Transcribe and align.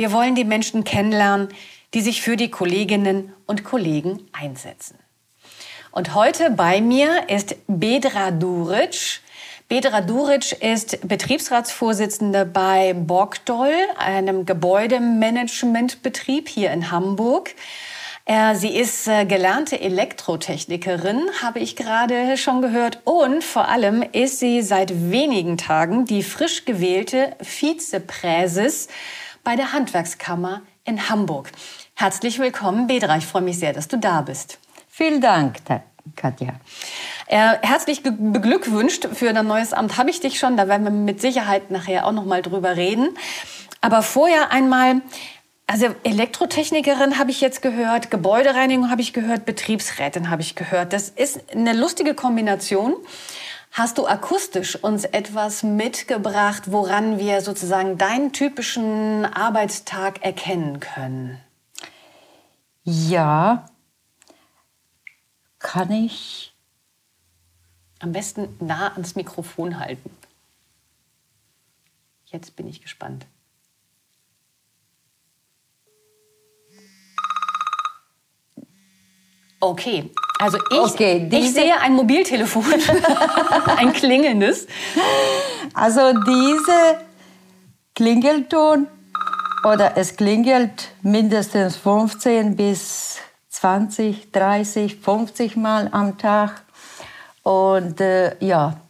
Wir 0.00 0.10
wollen 0.12 0.34
die 0.34 0.44
Menschen 0.44 0.82
kennenlernen, 0.82 1.48
die 1.92 2.00
sich 2.00 2.22
für 2.22 2.38
die 2.38 2.50
Kolleginnen 2.50 3.34
und 3.44 3.64
Kollegen 3.64 4.26
einsetzen. 4.32 4.98
Und 5.90 6.14
heute 6.14 6.48
bei 6.48 6.80
mir 6.80 7.28
ist 7.28 7.56
Bedra 7.66 8.30
Duric. 8.30 9.20
Bedra 9.68 10.00
Duric 10.00 10.52
ist 10.62 11.06
Betriebsratsvorsitzende 11.06 12.46
bei 12.46 12.94
Borgdoll, 12.94 13.74
einem 13.98 14.46
Gebäudemanagementbetrieb 14.46 16.48
hier 16.48 16.70
in 16.70 16.90
Hamburg. 16.90 17.54
Äh, 18.24 18.54
sie 18.54 18.74
ist 18.74 19.06
äh, 19.06 19.26
gelernte 19.26 19.82
Elektrotechnikerin, 19.82 21.28
habe 21.42 21.58
ich 21.58 21.76
gerade 21.76 22.38
schon 22.38 22.62
gehört. 22.62 23.00
Und 23.04 23.44
vor 23.44 23.68
allem 23.68 24.00
ist 24.00 24.38
sie 24.38 24.62
seit 24.62 25.10
wenigen 25.10 25.58
Tagen 25.58 26.06
die 26.06 26.22
frisch 26.22 26.64
gewählte 26.64 27.36
Vizepräses 27.42 28.88
bei 29.44 29.56
der 29.56 29.72
Handwerkskammer 29.72 30.62
in 30.84 31.08
Hamburg. 31.08 31.50
Herzlich 31.94 32.38
willkommen, 32.38 32.86
Bedra. 32.86 33.16
Ich 33.16 33.26
freue 33.26 33.42
mich 33.42 33.58
sehr, 33.58 33.72
dass 33.72 33.88
du 33.88 33.98
da 33.98 34.22
bist. 34.22 34.58
Vielen 34.88 35.20
Dank, 35.20 35.58
Katja. 36.16 36.54
Äh, 37.26 37.56
herzlich 37.62 38.02
beglückwünscht 38.02 39.06
für 39.12 39.32
dein 39.32 39.46
neues 39.46 39.72
Amt 39.72 39.98
habe 39.98 40.10
ich 40.10 40.20
dich 40.20 40.38
schon. 40.38 40.56
Da 40.56 40.68
werden 40.68 40.84
wir 40.84 40.90
mit 40.90 41.20
Sicherheit 41.20 41.70
nachher 41.70 42.06
auch 42.06 42.12
noch 42.12 42.24
mal 42.24 42.42
drüber 42.42 42.76
reden. 42.76 43.10
Aber 43.80 44.02
vorher 44.02 44.50
einmal, 44.52 45.00
also 45.66 45.86
Elektrotechnikerin 46.02 47.18
habe 47.18 47.30
ich 47.30 47.40
jetzt 47.40 47.62
gehört, 47.62 48.10
Gebäudereinigung 48.10 48.90
habe 48.90 49.00
ich 49.00 49.12
gehört, 49.12 49.44
Betriebsrätin 49.46 50.28
habe 50.28 50.42
ich 50.42 50.54
gehört. 50.54 50.92
Das 50.92 51.08
ist 51.08 51.54
eine 51.54 51.72
lustige 51.72 52.14
Kombination. 52.14 52.94
Hast 53.72 53.98
du 53.98 54.06
akustisch 54.06 54.76
uns 54.76 55.04
etwas 55.04 55.62
mitgebracht, 55.62 56.72
woran 56.72 57.18
wir 57.18 57.40
sozusagen 57.40 57.98
deinen 57.98 58.32
typischen 58.32 59.24
Arbeitstag 59.24 60.24
erkennen 60.24 60.80
können? 60.80 61.40
Ja, 62.82 63.70
kann 65.60 65.92
ich. 65.92 66.52
Am 68.00 68.12
besten 68.12 68.56
nah 68.58 68.92
ans 68.92 69.14
Mikrofon 69.14 69.78
halten. 69.78 70.10
Jetzt 72.26 72.56
bin 72.56 72.66
ich 72.66 72.80
gespannt. 72.82 73.26
Okay, 79.60 80.10
also 80.38 80.56
ich, 80.70 80.78
okay, 80.78 81.28
ich 81.30 81.52
sehe 81.52 81.78
ein 81.78 81.92
Mobiltelefon, 81.92 82.64
ein 83.76 83.92
klingelndes. 83.92 84.66
Also 85.74 86.12
diese 86.12 87.00
Klingelton 87.94 88.86
oder 89.62 89.98
es 89.98 90.16
klingelt 90.16 90.88
mindestens 91.02 91.76
15 91.76 92.56
bis 92.56 93.18
20, 93.50 94.32
30, 94.32 94.96
50 94.96 95.56
Mal 95.56 95.88
am 95.92 96.16
Tag. 96.16 96.62
Und 97.42 98.00
äh, 98.00 98.42
ja, 98.42 98.80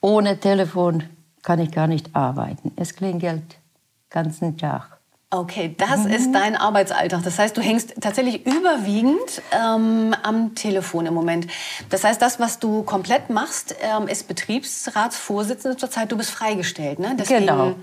ohne 0.00 0.38
Telefon 0.38 1.02
kann 1.42 1.58
ich 1.58 1.72
gar 1.72 1.88
nicht 1.88 2.14
arbeiten. 2.14 2.72
Es 2.76 2.94
klingelt 2.94 3.54
den 3.54 4.10
ganzen 4.10 4.56
Tag. 4.56 4.95
Okay, 5.36 5.74
das 5.76 6.04
mhm. 6.04 6.10
ist 6.10 6.32
dein 6.32 6.56
Arbeitsalltag. 6.56 7.22
Das 7.22 7.38
heißt, 7.38 7.54
du 7.56 7.60
hängst 7.60 7.94
tatsächlich 8.00 8.46
überwiegend 8.46 9.42
ähm, 9.52 10.14
am 10.22 10.54
Telefon 10.54 11.04
im 11.04 11.12
Moment. 11.12 11.46
Das 11.90 12.04
heißt, 12.04 12.22
das, 12.22 12.40
was 12.40 12.58
du 12.58 12.82
komplett 12.84 13.28
machst, 13.28 13.76
ähm, 13.82 14.08
ist 14.08 14.28
Betriebsratsvorsitzende 14.28 15.76
zurzeit. 15.76 16.10
Du 16.10 16.16
bist 16.16 16.30
freigestellt, 16.30 16.98
ne? 16.98 17.14
Deswegen 17.18 17.40
genau. 17.40 17.74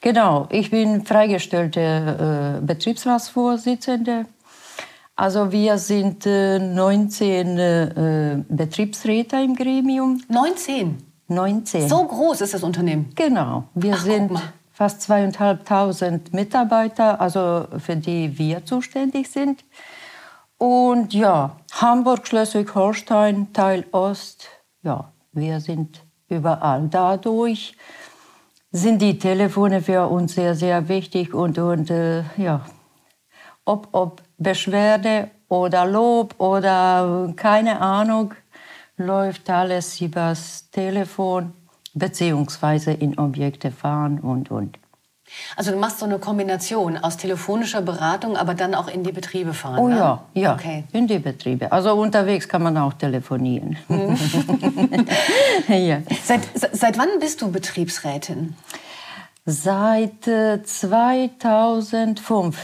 Genau, 0.00 0.48
ich 0.50 0.70
bin 0.70 1.04
freigestellte 1.04 2.60
äh, 2.60 2.64
Betriebsratsvorsitzende. 2.64 4.26
Also 5.16 5.50
wir 5.52 5.78
sind 5.78 6.24
äh, 6.26 6.58
19 6.58 7.58
äh, 7.58 8.44
Betriebsräte 8.48 9.36
im 9.36 9.54
Gremium. 9.54 10.22
19? 10.28 10.98
19. 11.28 11.88
So 11.88 12.04
groß 12.04 12.42
ist 12.42 12.54
das 12.54 12.62
Unternehmen? 12.62 13.10
Genau, 13.14 13.64
wir 13.74 13.94
Ach, 13.94 14.04
sind 14.04 14.32
fast 14.82 15.02
zweieinhalbtausend 15.02 16.34
Mitarbeiter, 16.34 17.20
also 17.20 17.68
für 17.78 17.94
die 17.94 18.36
wir 18.36 18.64
zuständig 18.64 19.30
sind. 19.30 19.64
Und 20.58 21.14
ja, 21.14 21.56
Hamburg, 21.80 22.26
Schleswig-Holstein, 22.26 23.52
Teil 23.52 23.84
Ost, 23.92 24.48
ja, 24.82 25.12
wir 25.30 25.60
sind 25.60 26.02
überall. 26.28 26.88
Dadurch 26.90 27.76
sind 28.72 29.00
die 29.00 29.20
Telefone 29.20 29.82
für 29.82 30.08
uns 30.08 30.34
sehr, 30.34 30.56
sehr 30.56 30.88
wichtig 30.88 31.32
und, 31.32 31.58
und 31.58 31.88
äh, 31.88 32.24
ja, 32.36 32.66
ob, 33.64 33.86
ob 33.92 34.20
Beschwerde 34.36 35.30
oder 35.48 35.86
Lob 35.86 36.34
oder 36.40 37.32
keine 37.36 37.80
Ahnung, 37.80 38.34
läuft 38.96 39.48
alles 39.48 40.00
übers 40.00 40.70
Telefon 40.72 41.52
beziehungsweise 41.94 42.92
in 42.92 43.18
Objekte 43.18 43.70
fahren 43.70 44.18
und, 44.20 44.50
und. 44.50 44.78
Also 45.56 45.70
du 45.70 45.78
machst 45.78 45.98
so 45.98 46.04
eine 46.04 46.18
Kombination 46.18 46.98
aus 46.98 47.16
telefonischer 47.16 47.80
Beratung, 47.80 48.36
aber 48.36 48.54
dann 48.54 48.74
auch 48.74 48.88
in 48.88 49.02
die 49.02 49.12
Betriebe 49.12 49.54
fahren. 49.54 49.78
Oh 49.78 49.88
ne? 49.88 49.96
ja, 49.96 50.22
ja, 50.34 50.54
okay. 50.54 50.84
in 50.92 51.06
die 51.06 51.18
Betriebe. 51.18 51.72
Also 51.72 51.94
unterwegs 51.94 52.46
kann 52.48 52.62
man 52.62 52.76
auch 52.76 52.92
telefonieren. 52.94 53.78
Mhm. 53.88 54.18
ja. 55.68 56.02
seit, 56.22 56.42
seit 56.54 56.98
wann 56.98 57.08
bist 57.18 57.40
du 57.40 57.50
Betriebsrätin? 57.50 58.54
Seit 59.46 60.28
äh, 60.28 60.62
2005. 60.62 62.58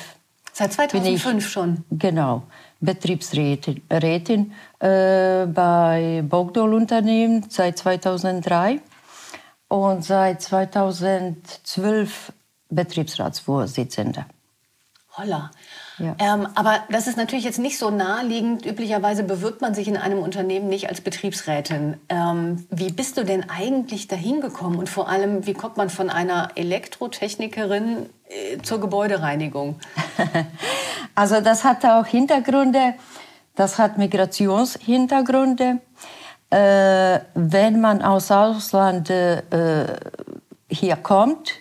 Seit 0.53 0.72
2005 0.72 1.39
ich, 1.39 1.50
schon? 1.50 1.84
Genau. 1.91 2.43
Betriebsrätin 2.81 3.83
Rätin, 3.91 4.53
äh, 4.78 5.47
bei 5.47 6.22
Bogdol 6.28 6.75
Unternehmen 6.75 7.47
seit 7.49 7.78
2003 7.78 8.81
und 9.69 10.05
seit 10.05 10.43
2012 10.43 12.33
Betriebsratsvorsitzende. 12.71 14.27
Holla. 15.17 15.51
Ja. 15.99 16.15
Ähm, 16.21 16.47
aber 16.55 16.84
das 16.91 17.09
ist 17.09 17.17
natürlich 17.17 17.45
jetzt 17.45 17.59
nicht 17.59 17.77
so 17.77 17.91
naheliegend. 17.91 18.65
Üblicherweise 18.65 19.25
bewirbt 19.25 19.61
man 19.61 19.75
sich 19.75 19.89
in 19.89 19.97
einem 19.97 20.21
Unternehmen 20.21 20.69
nicht 20.69 20.89
als 20.89 21.01
Betriebsrätin. 21.01 21.97
Ähm, 22.09 22.67
wie 22.71 22.93
bist 22.93 23.17
du 23.17 23.25
denn 23.25 23.51
eigentlich 23.51 24.07
dahin 24.07 24.41
gekommen? 24.41 24.78
Und 24.78 24.89
vor 24.89 25.09
allem, 25.09 25.45
wie 25.47 25.55
kommt 25.55 25.77
man 25.77 25.91
von 25.91 26.09
einer 26.09 26.51
Elektrotechnikerin 26.55 28.09
äh, 28.28 28.59
zur 28.62 28.81
Gebäudereinigung? 28.81 29.81
also 31.17 31.41
das 31.41 31.65
hat 31.65 31.84
auch 31.84 32.07
Hintergründe. 32.07 32.95
Das 33.57 33.78
hat 33.78 33.99
Migrationshintergründe. 33.99 35.81
Äh, 36.50 37.20
wenn 37.34 37.81
man 37.81 38.03
aus 38.03 38.31
Ausland 38.31 39.10
äh, 39.10 39.42
hier 40.70 40.97
kommt, 40.97 41.53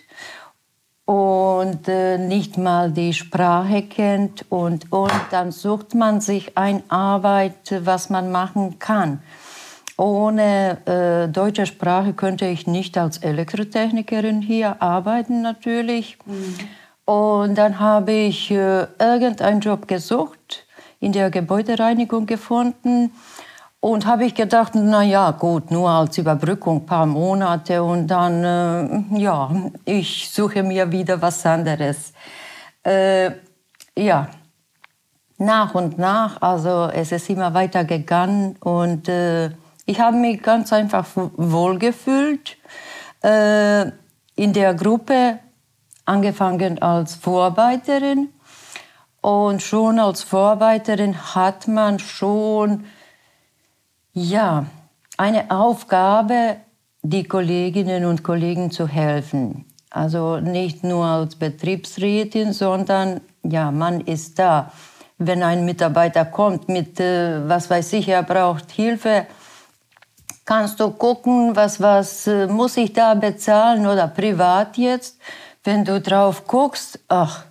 und 1.08 1.88
äh, 1.88 2.18
nicht 2.18 2.58
mal 2.58 2.92
die 2.92 3.14
Sprache 3.14 3.80
kennt 3.80 4.44
und, 4.50 4.92
und 4.92 5.10
dann 5.30 5.52
sucht 5.52 5.94
man 5.94 6.20
sich 6.20 6.58
eine 6.58 6.82
Arbeit, 6.88 7.80
was 7.80 8.10
man 8.10 8.30
machen 8.30 8.78
kann. 8.78 9.22
Ohne 9.96 10.76
äh, 10.84 11.32
deutsche 11.32 11.64
Sprache 11.64 12.12
könnte 12.12 12.44
ich 12.44 12.66
nicht 12.66 12.98
als 12.98 13.16
Elektrotechnikerin 13.16 14.42
hier 14.42 14.82
arbeiten 14.82 15.40
natürlich. 15.40 16.18
Mhm. 16.26 16.56
Und 17.06 17.54
dann 17.54 17.80
habe 17.80 18.12
ich 18.12 18.50
äh, 18.50 18.86
irgendeinen 18.98 19.60
Job 19.60 19.88
gesucht, 19.88 20.66
in 21.00 21.12
der 21.12 21.30
Gebäudereinigung 21.30 22.26
gefunden 22.26 23.12
und 23.80 24.06
habe 24.06 24.24
ich 24.24 24.34
gedacht, 24.34 24.72
na 24.74 25.02
ja, 25.02 25.30
gut, 25.30 25.70
nur 25.70 25.88
als 25.88 26.18
Überbrückung 26.18 26.78
ein 26.78 26.86
paar 26.86 27.06
Monate 27.06 27.82
und 27.82 28.08
dann, 28.08 28.44
äh, 28.44 29.18
ja, 29.18 29.50
ich 29.84 30.30
suche 30.30 30.62
mir 30.62 30.90
wieder 30.90 31.22
was 31.22 31.46
anderes. 31.46 32.12
Äh, 32.82 33.30
ja, 33.96 34.28
nach 35.38 35.74
und 35.74 35.98
nach, 35.98 36.42
also 36.42 36.90
es 36.92 37.12
ist 37.12 37.30
immer 37.30 37.54
weiter 37.54 37.84
gegangen 37.84 38.56
und 38.60 39.08
äh, 39.08 39.50
ich 39.86 40.00
habe 40.00 40.16
mich 40.16 40.42
ganz 40.42 40.72
einfach 40.72 41.06
wohlgefühlt 41.14 42.58
äh, 43.22 43.82
in 44.34 44.52
der 44.52 44.74
Gruppe 44.74 45.38
angefangen 46.04 46.80
als 46.82 47.14
Vorarbeiterin. 47.14 48.28
Und 49.20 49.62
schon 49.62 49.98
als 49.98 50.22
Vorarbeiterin 50.22 51.34
hat 51.34 51.68
man 51.68 51.98
schon 51.98 52.84
ja, 54.12 54.66
eine 55.16 55.50
Aufgabe, 55.50 56.56
die 57.02 57.24
Kolleginnen 57.24 58.04
und 58.04 58.22
Kollegen 58.22 58.70
zu 58.70 58.88
helfen. 58.88 59.64
Also 59.90 60.38
nicht 60.40 60.84
nur 60.84 61.04
als 61.04 61.36
Betriebsrätin, 61.36 62.52
sondern 62.52 63.20
ja, 63.42 63.70
man 63.70 64.00
ist 64.00 64.38
da. 64.38 64.72
Wenn 65.16 65.42
ein 65.42 65.64
Mitarbeiter 65.64 66.24
kommt 66.24 66.68
mit, 66.68 67.00
äh, 67.00 67.48
was 67.48 67.70
weiß 67.70 67.94
ich, 67.94 68.08
er 68.08 68.22
braucht 68.22 68.70
Hilfe, 68.70 69.26
kannst 70.44 70.78
du 70.80 70.90
gucken, 70.90 71.56
was, 71.56 71.80
was 71.80 72.26
äh, 72.26 72.46
muss 72.46 72.76
ich 72.76 72.92
da 72.92 73.14
bezahlen 73.14 73.86
oder 73.86 74.08
privat 74.08 74.76
jetzt. 74.76 75.18
Wenn 75.64 75.84
du 75.84 76.00
drauf 76.00 76.46
guckst, 76.46 77.00
ach, 77.08 77.44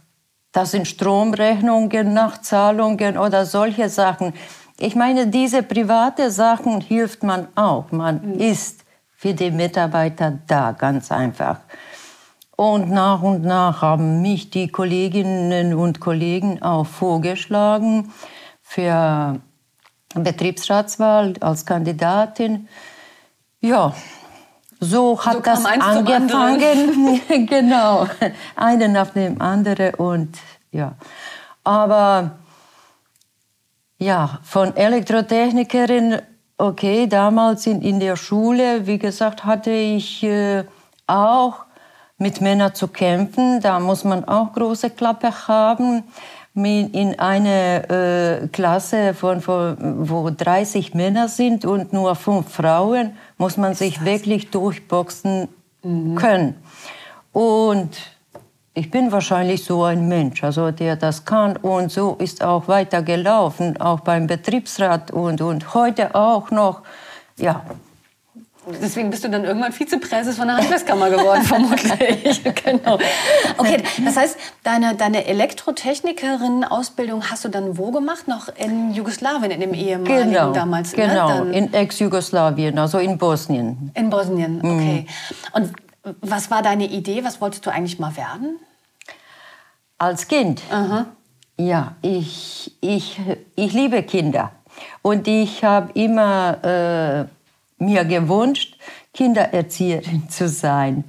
das 0.52 0.72
sind 0.72 0.88
Stromrechnungen, 0.88 2.14
Nachzahlungen 2.14 3.18
oder 3.18 3.46
solche 3.46 3.90
Sachen. 3.90 4.34
Ich 4.80 4.96
meine, 4.96 5.28
diese 5.28 5.64
private 5.64 6.30
Sachen 6.30 6.82
hilft 6.82 7.24
man 7.24 7.48
auch. 7.56 7.92
Man 7.92 8.34
mhm. 8.34 8.40
ist 8.40 8.86
für 9.16 9.34
die 9.34 9.50
Mitarbeiter 9.50 10.38
da, 10.46 10.72
ganz 10.72 11.12
einfach. 11.12 11.60
Und 12.56 12.90
nach 12.90 13.22
und 13.22 13.44
nach 13.44 13.82
haben 13.82 14.22
mich 14.22 14.50
die 14.50 14.68
Kolleginnen 14.68 15.74
und 15.74 16.00
Kollegen 16.00 16.62
auch 16.62 16.86
vorgeschlagen 16.86 18.12
für 18.62 19.40
Betriebsratswahl 20.16 21.34
als 21.40 21.66
Kandidatin. 21.66 22.68
Ja, 23.62 23.94
so 24.80 25.24
hat 25.24 25.34
so 25.34 25.40
das 25.40 25.66
angefangen. 25.66 27.22
genau, 27.48 28.08
eine 28.56 28.90
nach 28.90 29.10
dem 29.12 29.42
anderen 29.42 29.96
und 29.96 30.38
ja. 30.72 30.96
Aber 31.64 32.32
ja, 34.00 34.40
von 34.44 34.76
Elektrotechnikerin, 34.76 36.22
okay, 36.58 37.08
damals 37.08 37.66
in, 37.66 37.82
in 37.82 38.00
der 38.00 38.16
Schule, 38.16 38.86
wie 38.86 39.00
gesagt, 39.00 39.46
hatte 39.46 39.72
ich 39.72 40.24
äh, 40.24 40.64
auch 41.08 41.66
mit 42.18 42.42
Männern 42.42 42.74
zu 42.74 42.88
kämpfen. 42.88 43.62
Da 43.62 43.80
muss 43.80 44.04
man 44.04 44.26
auch 44.26 44.54
große 44.54 44.90
Klappe 44.92 45.48
haben. 45.48 46.04
In 46.56 47.20
einer 47.20 47.90
äh, 47.92 48.48
Klasse, 48.48 49.14
von, 49.14 49.42
von, 49.42 50.10
wo 50.10 50.32
30 50.32 50.96
Männer 50.96 51.28
sind 51.28 51.66
und 51.66 51.94
nur 51.94 52.16
fünf 52.16 52.50
Frauen, 52.52 53.16
muss 53.38 53.58
man 53.58 53.76
sich 53.76 54.04
wirklich 54.04 54.50
durchboxen 54.50 55.50
mhm. 55.84 56.16
können. 56.16 56.56
Und 57.32 57.96
ich 58.78 58.92
bin 58.92 59.12
wahrscheinlich 59.12 59.64
so 59.64 59.84
ein 59.84 60.08
Mensch, 60.08 60.44
also 60.44 60.70
der 60.70 60.96
das 60.96 61.26
kann 61.26 61.58
und 61.58 61.92
so 61.92 62.16
ist 62.20 62.44
auch 62.44 62.68
weiter 62.68 63.02
gelaufen, 63.02 63.82
auch 63.82 64.02
beim 64.02 64.28
Betriebsrat 64.28 65.10
und, 65.10 65.42
und 65.42 65.74
heute 65.74 66.14
auch 66.14 66.52
noch. 66.52 66.84
Ja, 67.38 67.64
Deswegen 68.82 69.10
bist 69.10 69.24
du 69.24 69.30
dann 69.30 69.46
irgendwann 69.46 69.72
Vizepräses 69.72 70.36
von 70.36 70.48
der 70.48 70.58
Handelskammer 70.58 71.10
geworden, 71.10 71.42
vermutlich. 71.44 72.44
genau. 72.66 73.00
Okay, 73.58 73.82
das 74.04 74.18
heißt, 74.18 74.36
deine, 74.64 74.94
deine 74.96 75.26
Elektrotechnikerin-Ausbildung 75.26 77.32
hast 77.32 77.46
du 77.46 77.50
dann 77.50 77.78
wo 77.78 77.92
gemacht? 77.92 78.28
Noch 78.28 78.50
in 78.58 78.94
Jugoslawien, 78.94 79.52
in 79.52 79.62
dem 79.62 79.74
ehemaligen 79.74 80.32
genau, 80.32 80.52
damals? 80.52 80.98
Ne? 80.98 81.08
Genau, 81.08 81.46
ne? 81.46 81.58
in 81.58 81.74
Ex-Jugoslawien, 81.74 82.78
also 82.78 82.98
in 82.98 83.18
Bosnien. 83.18 83.92
In 83.94 84.10
Bosnien, 84.10 84.60
okay. 84.60 85.06
Mhm. 85.08 85.54
Und 85.54 85.72
was 86.20 86.52
war 86.52 86.62
deine 86.62 86.90
Idee? 86.90 87.24
Was 87.24 87.40
wolltest 87.40 87.66
du 87.66 87.70
eigentlich 87.70 88.00
mal 88.00 88.18
werden? 88.18 88.60
Als 89.98 90.28
Kind? 90.28 90.62
Aha. 90.72 91.08
Ja, 91.60 91.96
ich, 92.02 92.76
ich, 92.82 93.20
ich 93.56 93.74
liebe 93.74 94.04
Kinder. 94.04 94.52
Und 95.02 95.28
ich 95.28 95.64
habe 95.64 95.92
immer... 95.94 97.26
Äh, 97.28 97.38
mir 97.80 98.06
gewünscht, 98.06 98.78
Kindererzieherin 99.14 100.30
zu 100.30 100.48
sein. 100.48 101.04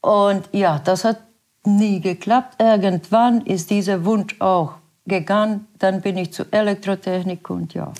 Und 0.00 0.48
ja, 0.52 0.78
das 0.78 1.04
hat 1.04 1.20
nie 1.64 2.00
geklappt. 2.00 2.56
Irgendwann 2.58 3.42
ist 3.42 3.70
dieser 3.70 4.04
Wunsch 4.04 4.40
auch 4.40 4.74
gegangen. 5.06 5.66
Dann 5.78 6.00
bin 6.00 6.16
ich 6.16 6.32
zur 6.32 6.46
Elektrotechnik 6.52 7.48
und 7.50 7.74
ja, 7.74 7.92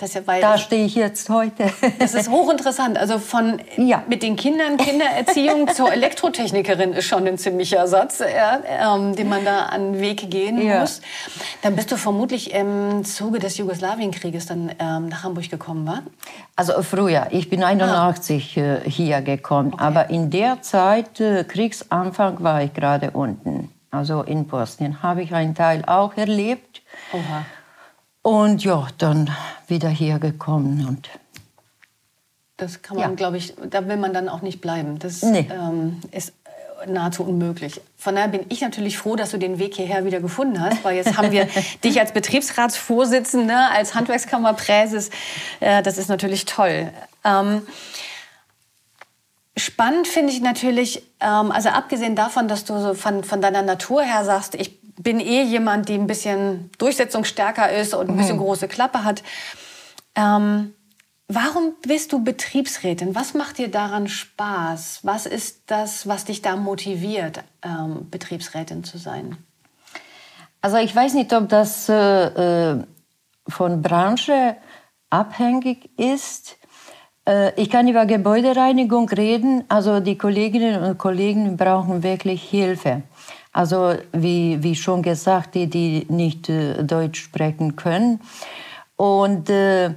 ja, 0.00 0.40
da 0.40 0.58
stehe 0.58 0.84
ich 0.84 0.96
jetzt 0.96 1.30
heute. 1.30 1.70
Das 2.00 2.14
ist 2.14 2.28
hochinteressant. 2.28 2.98
Also 2.98 3.20
von 3.20 3.60
ja. 3.76 4.02
mit 4.08 4.24
den 4.24 4.34
Kindern 4.34 4.76
Kindererziehung 4.76 5.68
zur 5.74 5.92
Elektrotechnikerin 5.92 6.92
ist 6.94 7.06
schon 7.06 7.26
ein 7.28 7.38
ziemlicher 7.38 7.86
Satz, 7.86 8.18
ja, 8.18 8.60
ähm, 8.66 9.14
den 9.14 9.28
man 9.28 9.44
da 9.44 9.66
an 9.66 9.92
den 9.92 10.00
Weg 10.00 10.30
gehen 10.30 10.60
ja. 10.60 10.80
muss. 10.80 11.00
Dann 11.62 11.76
bist 11.76 11.92
du 11.92 11.96
vermutlich 11.96 12.52
im 12.52 13.04
Zuge 13.04 13.38
des 13.38 13.56
Jugoslawienkrieges 13.56 14.46
dann 14.46 14.72
ähm, 14.80 15.08
nach 15.08 15.22
Hamburg 15.22 15.48
gekommen, 15.48 15.86
war? 15.86 16.02
Also 16.56 16.82
früher. 16.82 17.28
Ich 17.30 17.48
bin 17.48 17.62
81 17.62 18.56
ah. 18.56 18.60
äh, 18.60 18.90
hier 18.90 19.22
gekommen, 19.22 19.74
okay. 19.74 19.84
aber 19.84 20.10
in 20.10 20.28
der 20.30 20.60
Zeit 20.62 21.20
äh, 21.20 21.44
Kriegsanfang 21.44 22.42
war 22.42 22.62
ich 22.62 22.74
gerade 22.74 23.12
unten. 23.12 23.70
Also 23.92 24.22
in 24.22 24.48
Bosnien 24.48 25.04
habe 25.04 25.22
ich 25.22 25.32
einen 25.32 25.54
Teil 25.54 25.84
auch 25.86 26.16
erlebt. 26.16 26.82
Oha. 27.12 27.44
Und 28.24 28.64
ja, 28.64 28.88
dann 28.96 29.30
wieder 29.68 29.90
hier 29.90 30.18
gekommen 30.18 30.86
und 30.88 31.10
das 32.56 32.80
kann 32.80 32.96
man, 32.96 33.10
ja. 33.10 33.14
glaube 33.14 33.36
ich, 33.36 33.52
da 33.68 33.86
will 33.86 33.98
man 33.98 34.14
dann 34.14 34.30
auch 34.30 34.40
nicht 34.40 34.62
bleiben. 34.62 34.98
Das 34.98 35.22
nee. 35.22 35.46
ähm, 35.52 36.00
ist 36.10 36.32
nahezu 36.86 37.22
unmöglich. 37.22 37.82
Von 37.98 38.14
daher 38.14 38.28
bin 38.28 38.46
ich 38.48 38.62
natürlich 38.62 38.96
froh, 38.96 39.14
dass 39.14 39.30
du 39.30 39.36
den 39.36 39.58
Weg 39.58 39.74
hierher 39.74 40.06
wieder 40.06 40.20
gefunden 40.20 40.58
hast, 40.58 40.82
weil 40.84 40.96
jetzt 40.96 41.18
haben 41.18 41.32
wir 41.32 41.48
dich 41.84 42.00
als 42.00 42.12
Betriebsratsvorsitzende, 42.12 43.54
als 43.54 43.94
Handwerkskammerpräses. 43.94 45.10
Äh, 45.60 45.82
das 45.82 45.98
ist 45.98 46.08
natürlich 46.08 46.46
toll. 46.46 46.90
Ähm, 47.24 47.60
spannend 49.54 50.08
finde 50.08 50.32
ich 50.32 50.40
natürlich, 50.40 51.02
ähm, 51.20 51.52
also 51.52 51.68
abgesehen 51.68 52.16
davon, 52.16 52.48
dass 52.48 52.64
du 52.64 52.80
so 52.80 52.94
von, 52.94 53.22
von 53.22 53.42
deiner 53.42 53.60
Natur 53.60 54.02
her 54.02 54.24
sagst, 54.24 54.54
ich 54.54 54.78
bin 54.98 55.20
eh 55.20 55.42
jemand, 55.42 55.88
die 55.88 55.94
ein 55.94 56.06
bisschen 56.06 56.70
durchsetzungsstärker 56.78 57.70
ist 57.72 57.94
und 57.94 58.10
ein 58.10 58.16
bisschen 58.16 58.36
mhm. 58.36 58.42
große 58.42 58.68
Klappe 58.68 59.04
hat. 59.04 59.22
Ähm, 60.14 60.74
warum 61.28 61.74
bist 61.86 62.12
du 62.12 62.22
Betriebsrätin? 62.22 63.14
Was 63.14 63.34
macht 63.34 63.58
dir 63.58 63.68
daran 63.68 64.08
Spaß? 64.08 65.00
Was 65.02 65.26
ist 65.26 65.62
das, 65.66 66.06
was 66.06 66.24
dich 66.24 66.42
da 66.42 66.56
motiviert, 66.56 67.42
ähm, 67.62 68.08
Betriebsrätin 68.10 68.84
zu 68.84 68.98
sein? 68.98 69.36
Also 70.60 70.78
ich 70.78 70.94
weiß 70.94 71.14
nicht, 71.14 71.32
ob 71.32 71.48
das 71.48 71.88
äh, 71.88 72.72
äh 72.72 72.84
von 73.46 73.82
Branche 73.82 74.56
abhängig 75.10 75.90
ist. 75.98 76.56
Äh, 77.26 77.52
ich 77.60 77.70
kann 77.70 77.88
über 77.88 78.06
Gebäudereinigung 78.06 79.08
reden. 79.08 79.64
Also 79.68 80.00
die 80.00 80.18
Kolleginnen 80.18 80.82
und 80.82 80.98
Kollegen 80.98 81.56
brauchen 81.56 82.02
wirklich 82.02 82.42
Hilfe. 82.42 83.02
Also 83.54 83.94
wie, 84.12 84.62
wie 84.64 84.74
schon 84.74 85.00
gesagt, 85.02 85.54
die, 85.54 85.68
die 85.68 86.06
nicht 86.08 86.48
äh, 86.48 86.82
Deutsch 86.82 87.22
sprechen 87.22 87.76
können. 87.76 88.20
Und 88.96 89.48
äh, 89.48 89.94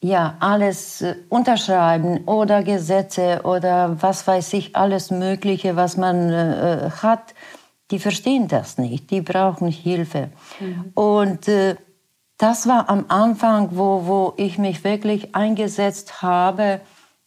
ja, 0.00 0.36
alles 0.40 1.02
äh, 1.02 1.14
unterschreiben 1.28 2.24
oder 2.24 2.64
Gesetze 2.64 3.42
oder 3.44 4.02
was 4.02 4.26
weiß 4.26 4.52
ich, 4.54 4.74
alles 4.74 5.12
Mögliche, 5.12 5.76
was 5.76 5.96
man 5.96 6.30
äh, 6.30 6.90
hat, 7.00 7.32
die 7.92 8.00
verstehen 8.00 8.48
das 8.48 8.76
nicht, 8.76 9.12
die 9.12 9.20
brauchen 9.20 9.68
Hilfe. 9.68 10.30
Mhm. 10.58 10.92
Und 10.94 11.46
äh, 11.46 11.76
das 12.38 12.66
war 12.66 12.90
am 12.90 13.04
Anfang, 13.06 13.70
wo, 13.72 14.06
wo 14.06 14.34
ich 14.36 14.58
mich 14.58 14.82
wirklich 14.82 15.34
eingesetzt 15.36 16.22
habe, 16.22 16.80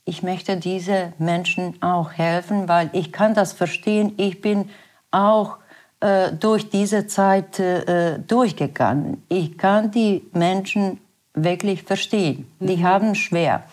ich 0.03 0.23
möchte 0.23 0.57
diese 0.57 1.13
Menschen 1.19 1.81
auch 1.81 2.11
helfen, 2.11 2.67
weil 2.67 2.89
ich 2.91 3.13
kann 3.13 3.33
das 3.33 3.53
verstehen, 3.53 4.13
ich 4.17 4.41
bin 4.41 4.69
auch 5.11 5.57
äh, 5.99 6.31
durch 6.33 6.69
diese 6.69 7.07
Zeit 7.07 7.59
äh, 7.59 8.19
durchgegangen. 8.19 9.23
Ich 9.29 9.57
kann 9.57 9.91
die 9.91 10.23
Menschen 10.33 10.99
wirklich 11.33 11.83
verstehen. 11.83 12.51
Die 12.59 12.77
mhm. 12.77 12.83
haben 12.83 13.15
schwer. 13.15 13.63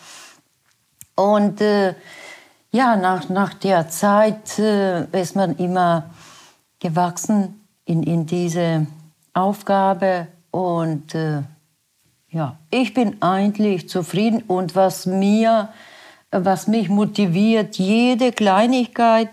Und 1.15 1.61
äh, 1.61 1.95
ja, 2.71 2.97
nach, 2.97 3.29
nach 3.29 3.55
der 3.55 3.89
Zeit 3.89 4.59
äh, 4.59 5.05
ist 5.19 5.35
man 5.35 5.57
immer 5.57 6.11
gewachsen 6.81 7.67
in, 7.85 8.03
in 8.03 8.27
diese 8.27 8.87
Aufgabe 9.33 10.29
und 10.51 11.15
äh, 11.15 11.43
ja, 12.31 12.59
ich 12.71 12.93
bin 12.93 13.23
eigentlich 13.23 13.89
zufrieden 13.89 14.43
und 14.47 14.77
was 14.77 15.07
mir, 15.07 15.71
was 16.31 16.67
mich 16.67 16.91
motiviert, 16.91 17.79
jede 17.79 18.33
Kleinigkeit 18.33 19.31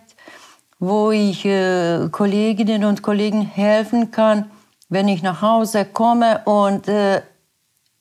wo 0.79 1.11
ich 1.11 1.45
äh, 1.45 2.09
Kolleginnen 2.11 2.85
und 2.85 3.01
Kollegen 3.01 3.41
helfen 3.41 4.11
kann, 4.11 4.51
wenn 4.89 5.07
ich 5.07 5.23
nach 5.23 5.41
Hause 5.41 5.85
komme 5.85 6.41
und 6.45 6.87
äh, 6.87 7.21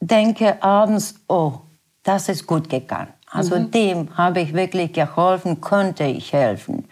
denke 0.01 0.63
abends, 0.63 1.15
oh, 1.29 1.61
das 2.03 2.29
ist 2.29 2.47
gut 2.47 2.69
gegangen. 2.69 3.13
Also 3.31 3.59
mhm. 3.59 3.71
dem 3.71 4.17
habe 4.17 4.41
ich 4.41 4.53
wirklich 4.53 4.93
geholfen, 4.93 5.61
könnte 5.61 6.05
ich 6.05 6.33
helfen. 6.33 6.89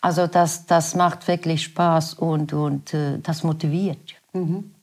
Also 0.00 0.26
das, 0.26 0.66
das 0.66 0.94
macht 0.94 1.26
wirklich 1.28 1.64
Spaß 1.64 2.14
und, 2.14 2.52
und 2.52 2.94
äh, 2.94 3.18
das 3.18 3.42
motiviert. 3.42 4.14
Mhm. 4.32 4.74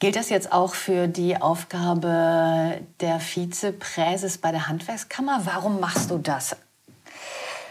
Gilt 0.00 0.14
das 0.14 0.28
jetzt 0.28 0.52
auch 0.52 0.74
für 0.74 1.08
die 1.08 1.40
Aufgabe 1.40 2.80
der 3.00 3.18
Vizepräses 3.18 4.38
bei 4.38 4.52
der 4.52 4.68
Handwerkskammer? 4.68 5.40
Warum 5.44 5.80
machst 5.80 6.10
du 6.10 6.18
das? 6.18 6.56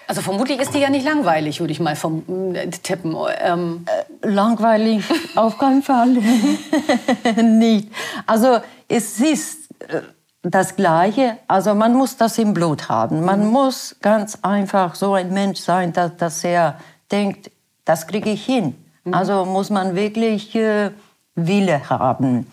Also 0.07 0.21
vermutlich 0.21 0.59
ist 0.59 0.73
die 0.73 0.79
ja 0.79 0.89
nicht 0.89 1.05
langweilig, 1.05 1.59
würde 1.59 1.73
ich 1.73 1.81
mal 1.81 1.95
vom 1.97 2.55
äh, 2.55 2.69
tippen. 2.69 3.15
Ähm. 3.41 3.85
Äh, 4.21 4.27
langweilig 4.27 5.03
auf 5.35 5.57
keinen 5.57 5.83
Fall. 5.83 6.07
nicht. 7.43 7.89
Also 8.25 8.59
es 8.87 9.19
ist 9.19 9.69
äh, 9.89 10.01
das 10.43 10.77
Gleiche. 10.77 11.37
Also 11.47 11.75
man 11.75 11.93
muss 11.93 12.15
das 12.15 12.37
im 12.37 12.53
Blut 12.53 12.87
haben. 12.87 13.25
Man 13.25 13.47
mhm. 13.47 13.51
muss 13.51 13.97
ganz 14.01 14.39
einfach 14.43 14.95
so 14.95 15.13
ein 15.13 15.33
Mensch 15.33 15.59
sein, 15.59 15.91
dass, 15.91 16.15
dass 16.15 16.43
er 16.43 16.79
denkt, 17.11 17.51
das 17.83 18.07
kriege 18.07 18.29
ich 18.29 18.45
hin. 18.45 18.75
Mhm. 19.03 19.13
Also 19.13 19.43
muss 19.43 19.69
man 19.69 19.95
wirklich 19.95 20.55
äh, 20.55 20.91
Wille 21.35 21.89
haben. 21.89 22.47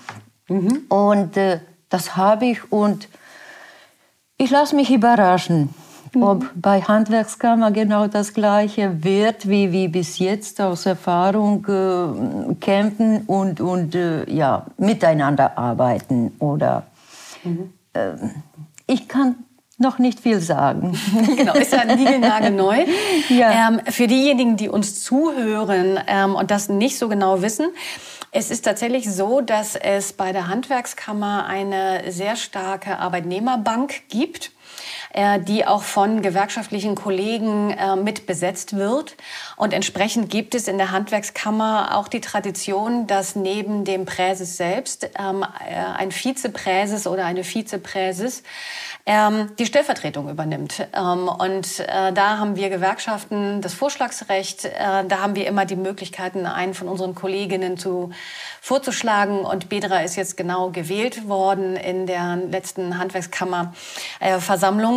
Mhm. 0.48 0.82
Und 0.88 1.36
äh, 1.36 1.60
das 1.88 2.16
habe 2.16 2.46
ich 2.46 2.72
und 2.72 3.08
ich 4.36 4.50
lasse 4.50 4.74
mich 4.74 4.90
überraschen. 4.90 5.72
Mhm. 6.14 6.22
Ob 6.22 6.50
bei 6.54 6.80
Handwerkskammer 6.80 7.70
genau 7.70 8.06
das 8.06 8.34
Gleiche 8.34 9.02
wird, 9.02 9.48
wie, 9.48 9.72
wie 9.72 9.88
bis 9.88 10.18
jetzt 10.18 10.60
aus 10.60 10.86
Erfahrung 10.86 11.66
äh, 11.66 12.54
kämpfen 12.60 13.22
und, 13.26 13.60
und 13.60 13.94
äh, 13.94 14.30
ja, 14.30 14.66
miteinander 14.76 15.58
arbeiten. 15.58 16.32
Oder 16.38 16.84
mhm. 17.42 17.72
äh, 17.92 18.12
ich 18.86 19.08
kann 19.08 19.36
noch 19.78 19.98
nicht 19.98 20.20
viel 20.20 20.40
sagen. 20.40 20.96
genau, 21.36 21.54
ist 21.54 21.72
ja 21.72 21.84
niegelnagelneu. 21.84 22.84
ja. 23.28 23.68
Ähm, 23.68 23.80
für 23.86 24.06
diejenigen, 24.06 24.56
die 24.56 24.68
uns 24.68 25.02
zuhören 25.02 25.98
ähm, 26.06 26.34
und 26.34 26.50
das 26.50 26.68
nicht 26.68 26.98
so 26.98 27.08
genau 27.08 27.42
wissen, 27.42 27.66
es 28.36 28.50
ist 28.50 28.64
tatsächlich 28.64 29.08
so, 29.08 29.40
dass 29.40 29.76
es 29.76 30.12
bei 30.12 30.32
der 30.32 30.48
Handwerkskammer 30.48 31.46
eine 31.46 32.10
sehr 32.10 32.34
starke 32.34 32.98
Arbeitnehmerbank 32.98 34.08
gibt. 34.08 34.50
Äh, 35.14 35.38
die 35.38 35.64
auch 35.64 35.84
von 35.84 36.22
gewerkschaftlichen 36.22 36.96
Kollegen 36.96 37.70
äh, 37.70 37.94
mit 37.94 38.26
besetzt 38.26 38.76
wird. 38.76 39.16
Und 39.56 39.72
entsprechend 39.72 40.28
gibt 40.28 40.56
es 40.56 40.66
in 40.66 40.76
der 40.76 40.90
Handwerkskammer 40.90 41.96
auch 41.96 42.08
die 42.08 42.20
Tradition, 42.20 43.06
dass 43.06 43.36
neben 43.36 43.84
dem 43.84 44.06
Präses 44.06 44.56
selbst 44.56 45.08
ähm, 45.16 45.44
äh, 45.64 45.76
ein 45.76 46.10
Vizepräses 46.10 47.06
oder 47.06 47.26
eine 47.26 47.44
Vizepräses 47.44 48.42
ähm, 49.06 49.52
die 49.56 49.66
Stellvertretung 49.66 50.28
übernimmt. 50.28 50.84
Ähm, 50.92 51.28
und 51.28 51.78
da 51.78 52.38
haben 52.38 52.56
wir 52.56 52.70
Gewerkschaften 52.70 53.60
das 53.60 53.74
Vorschlagsrecht. 53.74 54.64
Da 54.64 55.18
haben 55.20 55.34
wir 55.34 55.46
immer 55.46 55.64
die 55.64 55.76
Möglichkeiten, 55.76 56.46
einen 56.46 56.74
von 56.74 56.88
unseren 56.88 57.14
Kolleginnen 57.14 57.76
zu 57.76 58.10
vorzuschlagen. 58.64 59.40
Und 59.40 59.68
Bedra 59.68 60.00
ist 60.00 60.16
jetzt 60.16 60.38
genau 60.38 60.70
gewählt 60.70 61.28
worden 61.28 61.76
in 61.76 62.06
der 62.06 62.36
letzten 62.36 62.98
Handwerkskammerversammlung, 62.98 63.74
äh, 64.20 64.40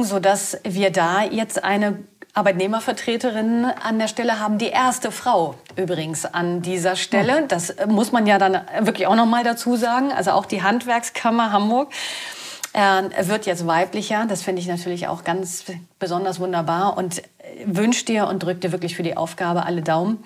sodass 0.03 0.57
wir 0.63 0.91
da 0.91 1.23
jetzt 1.23 1.63
eine 1.63 1.99
Arbeitnehmervertreterin 2.33 3.65
an 3.65 3.97
der 3.97 4.07
Stelle 4.07 4.39
haben. 4.39 4.57
Die 4.59 4.67
erste 4.67 5.11
Frau 5.11 5.55
übrigens 5.75 6.25
an 6.25 6.61
dieser 6.61 6.95
Stelle. 6.95 7.45
Das 7.47 7.75
muss 7.87 8.11
man 8.11 8.27
ja 8.27 8.37
dann 8.37 8.61
wirklich 8.81 9.07
auch 9.07 9.15
noch 9.15 9.25
mal 9.25 9.43
dazu 9.43 9.75
sagen. 9.75 10.11
Also 10.11 10.31
auch 10.31 10.45
die 10.45 10.61
Handwerkskammer 10.61 11.51
Hamburg 11.51 11.91
er 12.77 13.27
wird 13.27 13.47
jetzt 13.47 13.65
weiblicher. 13.65 14.27
Das 14.27 14.43
finde 14.43 14.61
ich 14.61 14.67
natürlich 14.67 15.07
auch 15.07 15.23
ganz 15.23 15.65
besonders 15.97 16.39
wunderbar 16.39 16.95
und 16.95 17.23
wünsche 17.65 18.05
dir 18.05 18.27
und 18.27 18.43
drücke 18.43 18.59
dir 18.59 18.71
wirklich 18.71 18.95
für 18.95 19.01
die 19.01 19.17
Aufgabe 19.17 19.65
alle 19.65 19.81
Daumen. 19.81 20.23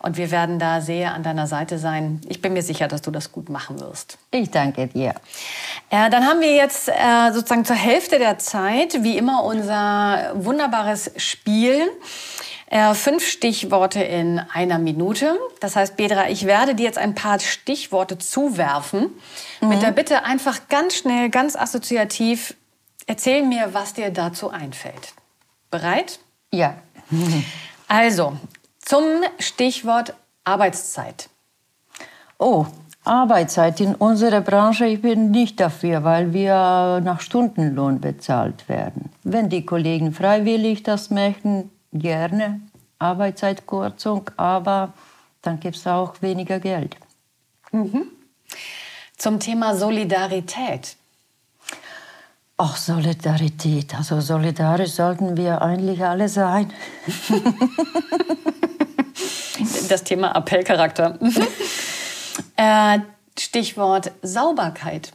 Und 0.00 0.16
wir 0.16 0.30
werden 0.30 0.58
da 0.58 0.80
sehr 0.80 1.14
an 1.14 1.22
deiner 1.22 1.46
Seite 1.46 1.78
sein. 1.78 2.20
Ich 2.28 2.40
bin 2.40 2.52
mir 2.52 2.62
sicher, 2.62 2.88
dass 2.88 3.02
du 3.02 3.10
das 3.10 3.32
gut 3.32 3.48
machen 3.48 3.80
wirst. 3.80 4.18
Ich 4.30 4.50
danke 4.50 4.86
dir. 4.86 5.14
Äh, 5.90 6.10
dann 6.10 6.24
haben 6.24 6.40
wir 6.40 6.54
jetzt 6.54 6.88
äh, 6.88 7.32
sozusagen 7.32 7.64
zur 7.64 7.76
Hälfte 7.76 8.18
der 8.18 8.38
Zeit, 8.38 9.02
wie 9.02 9.18
immer, 9.18 9.44
unser 9.44 10.32
wunderbares 10.34 11.10
Spiel. 11.16 11.90
Äh, 12.70 12.94
fünf 12.94 13.26
Stichworte 13.26 14.02
in 14.02 14.38
einer 14.52 14.78
Minute. 14.78 15.38
Das 15.60 15.74
heißt, 15.74 15.96
Bedra, 15.96 16.28
ich 16.28 16.44
werde 16.44 16.74
dir 16.74 16.84
jetzt 16.84 16.98
ein 16.98 17.14
paar 17.14 17.40
Stichworte 17.40 18.18
zuwerfen. 18.18 19.10
Mhm. 19.60 19.68
Mit 19.68 19.82
der 19.82 19.90
Bitte 19.90 20.24
einfach 20.24 20.68
ganz 20.68 20.96
schnell, 20.96 21.30
ganz 21.30 21.56
assoziativ, 21.56 22.54
erzähl 23.06 23.42
mir, 23.42 23.70
was 23.72 23.94
dir 23.94 24.10
dazu 24.10 24.50
einfällt. 24.50 25.14
Bereit? 25.70 26.20
Ja. 26.52 26.74
Also, 27.88 28.36
zum 28.88 29.04
Stichwort 29.38 30.14
Arbeitszeit. 30.44 31.28
Oh, 32.38 32.64
Arbeitszeit 33.04 33.80
in 33.80 33.94
unserer 33.94 34.40
Branche, 34.40 34.86
ich 34.86 35.02
bin 35.02 35.30
nicht 35.30 35.60
dafür, 35.60 36.04
weil 36.04 36.32
wir 36.32 37.02
nach 37.04 37.20
Stundenlohn 37.20 38.00
bezahlt 38.00 38.66
werden. 38.66 39.10
Wenn 39.24 39.50
die 39.50 39.66
Kollegen 39.66 40.14
freiwillig 40.14 40.84
das 40.84 41.10
möchten, 41.10 41.70
gerne 41.92 42.62
Arbeitszeitkürzung, 42.98 44.30
aber 44.38 44.94
dann 45.42 45.60
gibt 45.60 45.76
es 45.76 45.86
auch 45.86 46.22
weniger 46.22 46.58
Geld. 46.58 46.96
Mhm. 47.72 48.04
Zum 49.18 49.38
Thema 49.38 49.76
Solidarität. 49.76 50.96
Ach, 52.56 52.76
Solidarität. 52.78 53.94
Also 53.94 54.22
solidarisch 54.22 54.92
sollten 54.92 55.36
wir 55.36 55.60
eigentlich 55.60 56.02
alle 56.02 56.30
sein. 56.30 56.72
das 59.88 60.04
Thema 60.04 60.34
Appellcharakter. 60.34 61.18
äh, 62.56 62.98
Stichwort 63.38 64.12
Sauberkeit. 64.22 65.12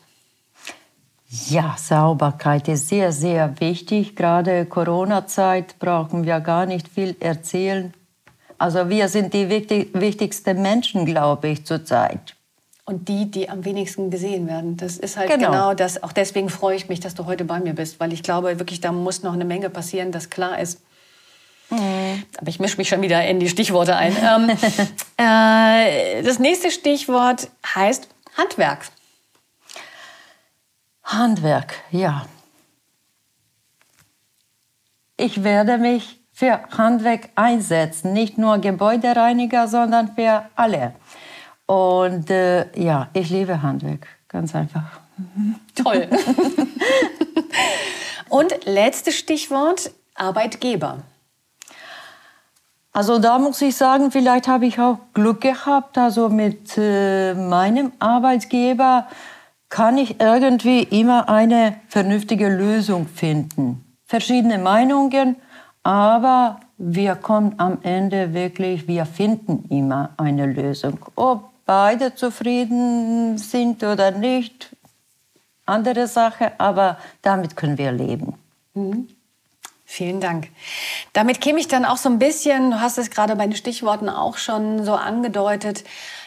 Ja, 1.49 1.75
Sauberkeit 1.79 2.67
ist 2.67 2.89
sehr, 2.89 3.11
sehr 3.11 3.59
wichtig. 3.59 4.15
Gerade 4.15 4.65
Corona-Zeit 4.65 5.79
brauchen 5.79 6.25
wir 6.25 6.39
gar 6.41 6.67
nicht 6.67 6.87
viel 6.87 7.15
erzählen. 7.19 7.93
Also 8.59 8.87
wir 8.87 9.09
sind 9.09 9.33
die 9.33 9.49
wichtig, 9.49 9.89
wichtigsten 9.93 10.61
Menschen, 10.61 11.05
glaube 11.05 11.49
ich, 11.49 11.65
zurzeit. 11.65 12.35
Und 12.85 13.07
die, 13.07 13.31
die 13.31 13.49
am 13.49 13.65
wenigsten 13.65 14.11
gesehen 14.11 14.47
werden. 14.47 14.77
Das 14.77 14.97
ist 14.97 15.17
halt 15.17 15.29
genau. 15.29 15.51
genau, 15.51 15.73
das. 15.73 16.03
Auch 16.03 16.11
deswegen 16.11 16.49
freue 16.49 16.75
ich 16.75 16.87
mich, 16.87 16.99
dass 16.99 17.15
du 17.15 17.25
heute 17.25 17.45
bei 17.45 17.59
mir 17.59 17.73
bist, 17.73 17.99
weil 17.99 18.13
ich 18.13 18.23
glaube 18.23 18.59
wirklich, 18.59 18.79
da 18.79 18.91
muss 18.91 19.23
noch 19.23 19.33
eine 19.33 19.45
Menge 19.45 19.69
passieren, 19.69 20.11
dass 20.11 20.29
klar 20.29 20.59
ist. 20.59 20.81
Mhm. 21.73 22.23
Aber 22.37 22.47
ich 22.47 22.59
mische 22.59 22.77
mich 22.77 22.89
schon 22.89 23.01
wieder 23.01 23.25
in 23.25 23.39
die 23.39 23.49
Stichworte 23.49 23.95
ein. 23.95 24.15
ähm, 24.21 24.49
äh, 25.17 26.23
das 26.23 26.39
nächste 26.39 26.71
Stichwort 26.71 27.49
heißt 27.75 28.07
Handwerk. 28.37 28.85
Handwerk, 31.03 31.75
ja. 31.91 32.25
Ich 35.17 35.43
werde 35.43 35.77
mich 35.77 36.19
für 36.31 36.59
Handwerk 36.75 37.29
einsetzen, 37.35 38.13
nicht 38.13 38.37
nur 38.37 38.57
Gebäudereiniger, 38.57 39.67
sondern 39.67 40.13
für 40.15 40.49
alle. 40.55 40.95
Und 41.65 42.29
äh, 42.29 42.67
ja, 42.79 43.09
ich 43.13 43.29
liebe 43.29 43.61
Handwerk, 43.61 44.07
ganz 44.27 44.55
einfach. 44.55 44.99
Toll. 45.75 46.09
Und 48.29 48.65
letztes 48.65 49.15
Stichwort, 49.15 49.91
Arbeitgeber. 50.15 51.03
Also 52.93 53.17
da 53.17 53.39
muss 53.39 53.59
ich 53.63 53.75
sagen, 53.75 54.11
vielleicht 54.11 54.47
habe 54.47 54.67
ich 54.67 54.79
auch 54.79 54.99
Glück 55.15 55.41
gehabt. 55.41 55.97
Also 55.97 56.29
mit 56.29 56.77
äh, 56.77 57.33
meinem 57.33 57.91
Arbeitgeber 57.97 59.07
kann 59.69 59.97
ich 59.97 60.21
irgendwie 60.21 60.83
immer 60.83 61.27
eine 61.27 61.75
vernünftige 61.87 62.47
Lösung 62.47 63.07
finden. 63.07 63.83
Verschiedene 64.05 64.59
Meinungen, 64.59 65.37
aber 65.81 66.59
wir 66.77 67.15
kommen 67.15 67.55
am 67.57 67.79
Ende 67.81 68.35
wirklich, 68.35 68.87
wir 68.87 69.07
finden 69.07 69.65
immer 69.69 70.11
eine 70.17 70.45
Lösung. 70.45 70.99
Ob 71.15 71.49
beide 71.65 72.13
zufrieden 72.13 73.39
sind 73.39 73.83
oder 73.83 74.11
nicht, 74.11 74.75
andere 75.65 76.05
Sache, 76.05 76.51
aber 76.59 76.97
damit 77.23 77.55
können 77.55 77.79
wir 77.79 77.91
leben. 77.91 78.35
Mhm. 78.75 79.07
Vielen 79.93 80.21
Dank. 80.21 80.47
Damit 81.13 81.39
käme 81.39 81.59
ich 81.59 81.67
dann 81.67 81.85
auch 81.85 81.97
so 81.97 82.09
ein 82.09 82.17
bisschen, 82.17 82.71
du 82.71 82.81
hast 82.81 82.97
es 82.97 83.11
gerade 83.11 83.35
bei 83.35 83.45
den 83.45 83.55
Stichworten 83.55 84.09
auch 84.09 84.37
schon 84.37 84.83
so 84.83 84.95
angedeutet, 84.95 85.83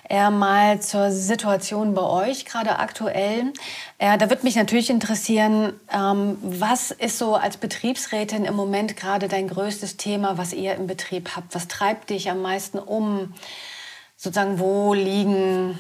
äh, 0.09 0.31
mal 0.31 0.79
zur 0.81 1.11
Situation 1.11 1.93
bei 1.93 2.03
euch 2.03 2.45
gerade 2.45 2.79
aktuell. 2.79 3.53
Äh, 3.99 4.19
da 4.19 4.31
würde 4.31 4.45
mich 4.45 4.55
natürlich 4.55 4.89
interessieren, 4.89 5.73
ähm, 5.93 6.39
was 6.43 6.93
ist 6.93 7.19
so 7.19 7.35
als 7.35 7.57
Betriebsrätin 7.57 8.45
im 8.45 8.55
Moment 8.55 8.97
gerade 8.97 9.27
dein 9.27 9.49
größtes 9.49 9.97
Thema, 9.97 10.39
was 10.39 10.53
ihr 10.53 10.77
im 10.77 10.87
Betrieb 10.87 11.31
habt? 11.35 11.53
Was 11.53 11.67
treibt 11.67 12.11
dich 12.11 12.31
am 12.31 12.43
meisten 12.43 12.79
um? 12.79 13.35
Sozusagen, 14.17 14.61
wo 14.61 14.95
liegen 14.95 15.77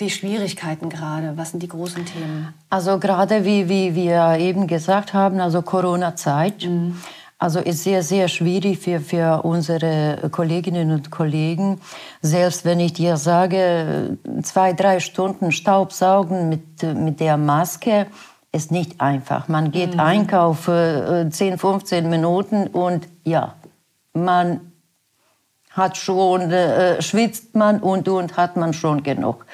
die 0.00 0.10
Schwierigkeiten 0.10 0.88
gerade? 0.88 1.36
Was 1.36 1.50
sind 1.50 1.62
die 1.62 1.68
großen 1.68 2.04
Themen? 2.04 2.54
Also 2.70 2.98
gerade 2.98 3.44
wie, 3.44 3.68
wie 3.68 3.94
wir 3.94 4.36
eben 4.38 4.66
gesagt 4.66 5.14
haben, 5.14 5.40
also 5.40 5.62
Corona-Zeit. 5.62 6.64
Mhm. 6.64 7.00
Also 7.38 7.60
ist 7.60 7.84
sehr, 7.84 8.02
sehr 8.02 8.28
schwierig 8.28 8.78
für, 8.78 8.98
für 9.00 9.42
unsere 9.42 10.30
Kolleginnen 10.30 10.90
und 10.90 11.10
Kollegen. 11.10 11.80
Selbst 12.22 12.64
wenn 12.64 12.80
ich 12.80 12.94
dir 12.94 13.18
sage, 13.18 14.16
zwei, 14.42 14.72
drei 14.72 15.00
Stunden 15.00 15.52
Staubsaugen 15.52 16.48
mit, 16.48 16.82
mit 16.82 17.20
der 17.20 17.36
Maske, 17.36 18.06
ist 18.52 18.70
nicht 18.70 19.02
einfach. 19.02 19.48
Man 19.48 19.70
geht 19.70 19.94
mhm. 19.94 20.00
einkaufen, 20.00 21.30
10, 21.30 21.58
15 21.58 22.08
Minuten 22.08 22.68
und 22.68 23.06
ja, 23.24 23.54
man 24.14 24.72
hat 25.70 25.98
schon, 25.98 26.50
äh, 26.50 27.02
schwitzt 27.02 27.54
man 27.54 27.80
und, 27.80 28.08
und 28.08 28.38
hat 28.38 28.56
man 28.56 28.72
schon 28.72 29.02
genug. 29.02 29.44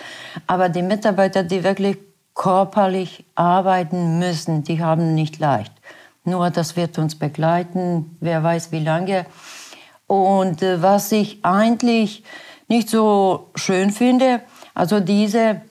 Aber 0.46 0.68
die 0.68 0.82
Mitarbeiter, 0.82 1.42
die 1.42 1.64
wirklich 1.64 1.98
körperlich 2.34 3.24
arbeiten 3.34 4.20
müssen, 4.20 4.62
die 4.62 4.82
haben 4.82 5.14
nicht 5.14 5.40
leicht. 5.40 5.72
Nur 6.24 6.50
das 6.50 6.76
wird 6.76 6.98
uns 6.98 7.18
begleiten, 7.18 8.16
wer 8.20 8.42
weiß 8.42 8.70
wie 8.72 8.80
lange. 8.80 9.26
Und 10.06 10.62
äh, 10.62 10.82
was 10.82 11.10
ich 11.12 11.44
eigentlich 11.44 12.22
nicht 12.68 12.88
so 12.88 13.50
schön 13.54 13.90
finde, 13.90 14.40
also 14.74 15.00
diese 15.00 15.62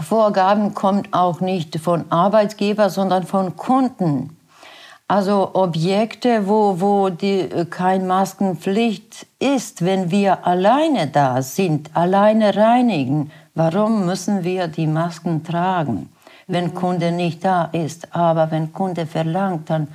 Vorgaben 0.00 0.74
kommen 0.74 1.08
auch 1.12 1.40
nicht 1.40 1.78
von 1.78 2.10
Arbeitgeber, 2.10 2.88
sondern 2.88 3.24
von 3.24 3.56
Kunden. 3.56 4.36
Also 5.06 5.54
Objekte, 5.54 6.46
wo, 6.46 6.80
wo 6.80 7.08
die, 7.08 7.40
äh, 7.40 7.64
keine 7.64 8.04
Maskenpflicht 8.04 9.26
ist, 9.38 9.84
wenn 9.84 10.10
wir 10.10 10.46
alleine 10.46 11.06
da 11.06 11.40
sind, 11.42 11.90
alleine 11.94 12.54
reinigen, 12.54 13.30
warum 13.54 14.06
müssen 14.06 14.44
wir 14.44 14.68
die 14.68 14.86
Masken 14.86 15.44
tragen, 15.44 16.10
wenn. 16.48 16.74
Kunde 16.74 17.12
nicht 17.12 17.44
da 17.44 17.64
ist? 17.72 18.14
Aber 18.14 18.50
wenn 18.50 18.72
Kunde 18.72 19.06
verlangt, 19.06 19.70
dann 19.70 19.88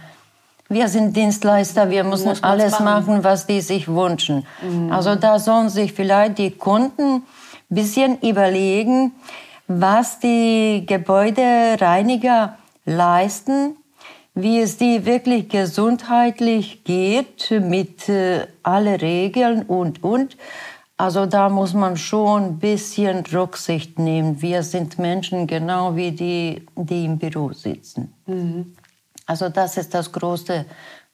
wir 0.69 0.88
sind 0.88 1.15
Dienstleister, 1.15 1.89
wir 1.89 2.03
müssen 2.03 2.29
Muss 2.29 2.41
alles 2.41 2.79
machen. 2.79 2.86
machen. 3.15 3.24
was 3.24 3.45
die 3.45 3.62
sich 3.62 3.88
wünschen. 3.88 4.45
Mhm. 4.62 4.91
Also 4.91 5.15
da 5.15 5.38
sollen 5.38 5.69
sich 5.69 5.93
vielleicht 5.93 6.38
die 6.38 6.51
Kunden 6.51 7.15
ein 7.15 7.24
bisschen 7.69 8.19
überlegen, 8.22 9.12
was 9.67 10.19
die 10.19 10.86
Gebäudereiniger 10.88 12.57
leisten 12.86 13.75
wie 14.36 14.60
es 14.60 14.77
die 14.77 15.05
wirklich 15.05 15.50
gesundheitlich 15.50 16.83
geht 16.83 17.51
mit 17.51 18.10
äh, 18.10 18.48
alle 18.63 19.01
Regeln 19.01 19.63
und 19.63 20.03
und. 20.03 20.38
Also 20.97 21.25
da 21.25 21.50
muss 21.50 21.73
man 21.73 21.97
schon 21.97 22.43
ein 22.43 22.59
bisschen 22.59 23.25
Rücksicht 23.25 23.97
nehmen. 23.97 24.41
Wir 24.41 24.62
sind 24.63 25.00
Menschen 25.00 25.47
genau 25.47 25.95
wie 25.95 26.12
die, 26.12 26.65
die 26.75 27.05
im 27.05 27.17
Büro 27.17 27.51
sitzen. 27.51 28.13
Mhm. 28.27 28.75
Also 29.25 29.50
das 29.50 29.77
ist 29.77 29.93
das 29.93 30.12
große 30.12 30.65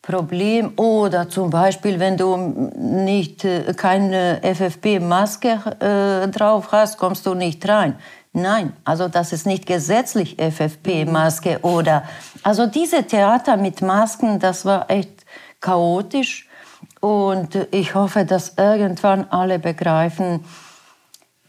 Problem. 0.02 0.74
Oder 0.78 1.30
zum 1.30 1.50
Beispiel, 1.50 2.00
wenn 2.00 2.18
du 2.18 2.36
nicht 2.78 3.46
äh, 3.46 3.74
keine 3.76 4.42
FFP-Maske 4.44 5.60
äh, 5.80 6.28
drauf 6.30 6.72
hast, 6.72 6.98
kommst 6.98 7.26
du 7.26 7.34
nicht 7.34 7.68
rein. 7.68 7.96
Nein, 8.32 8.74
also 8.84 9.08
das 9.08 9.34
ist 9.34 9.48
nicht 9.48 9.66
gesetzlich 9.66 10.38
FFP-Maske 10.40 11.60
oder 11.64 12.04
also 12.44 12.68
diese 12.68 13.04
Theater 13.04 13.58
mit 13.58 13.82
Masken, 13.82 14.40
das 14.40 14.66
war 14.66 14.90
echt 14.90 15.26
chaotisch 15.60 16.49
und 17.00 17.68
ich 17.72 17.96
hoffe, 17.96 18.26
dass 18.26 18.56
irgendwann 18.58 19.26
alle 19.30 19.60
begreifen, 19.60 20.44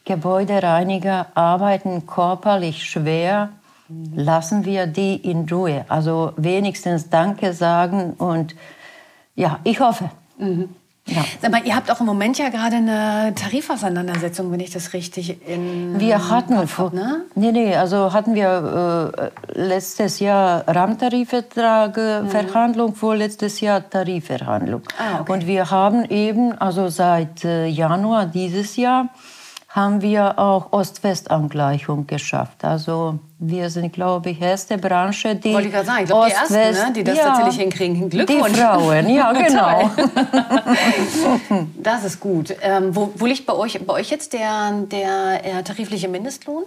Gebäudereiniger 0.04 1.26
arbeiten 1.35 2.07
körperlich 2.07 2.85
schwer, 2.85 3.50
lassen 4.14 4.64
wir 4.64 4.87
die 4.87 5.16
in 5.16 5.49
Ruhe. 5.49 5.85
Also 5.88 6.33
wenigstens 6.37 7.11
Danke 7.11 7.52
sagen 7.52 8.14
und 8.14 8.54
ja, 9.35 9.61
ich 9.64 9.80
hoffe. 9.80 10.11
Mhm. 10.38 10.75
Ja. 11.11 11.25
Sag 11.43 11.50
mal, 11.50 11.62
ihr 11.64 11.75
habt 11.75 11.90
auch 11.90 12.00
im 12.00 12.07
Moment 12.07 12.38
ja 12.38 12.49
gerade 12.49 12.76
eine 12.76 13.35
Tarifauseinandersetzung, 13.35 14.50
wenn 14.52 14.61
ich 14.61 14.71
das 14.71 14.93
richtig 14.93 15.47
in 15.47 15.99
Wir 15.99 16.30
hatten 16.30 16.56
Kopf 16.56 16.78
hab, 16.78 16.93
ne? 16.93 17.23
Nee, 17.34 17.52
nee, 17.52 17.75
also 17.75 18.13
hatten 18.13 18.34
wir 18.34 19.13
äh, 19.17 19.61
letztes 19.61 20.21
Jahr 20.21 20.65
Rahmentarifvertrag, 20.67 21.97
mhm. 21.97 22.28
Verhandlung, 22.28 22.95
vorletztes 22.95 23.61
Jahr 23.61 23.89
Tarifverhandlung. 23.89 24.82
Ah, 24.99 25.21
okay. 25.21 25.32
Und 25.32 25.47
wir 25.47 25.71
haben 25.71 26.04
eben, 26.04 26.52
also 26.52 26.89
seit 26.89 27.45
äh, 27.45 27.67
Januar 27.67 28.26
dieses 28.26 28.76
Jahr, 28.76 29.08
haben 29.71 30.02
wir 30.02 30.37
auch 30.37 30.73
Ost-West-Angleichung 30.73 32.09
geschafft. 32.09 32.65
Also 32.65 33.21
wir 33.39 33.71
sind, 33.71 33.93
glaube 33.93 34.30
ich, 34.30 34.41
erste 34.41 34.76
Branche, 34.76 35.37
die 35.37 35.54
Wollte 35.54 35.69
ich 35.69 35.75
gerade 35.75 35.87
sagen, 35.87 36.02
ich 36.02 36.06
glaube, 36.06 36.26
die 36.26 36.33
ersten, 36.33 36.54
ne, 36.54 36.93
die 36.93 37.04
das 37.04 37.17
ja, 37.17 37.25
tatsächlich 37.26 37.56
hinkriegen. 37.56 38.11
Glückwunsch. 38.11 38.52
Die 38.52 38.61
Frauen, 38.61 39.09
ja, 39.09 39.33
genau. 39.47 39.91
das 41.76 42.04
ist 42.04 42.19
gut. 42.19 42.52
Ähm, 42.63 42.95
wo, 42.97 43.13
wo, 43.15 43.26
liegt 43.26 43.47
bei 43.47 43.54
euch, 43.54 43.78
bei 43.87 43.93
euch 43.95 44.11
jetzt 44.11 44.33
der, 44.33 44.73
der 44.91 45.45
äh, 45.45 45.63
tarifliche 45.63 46.09
Mindestlohn? 46.09 46.65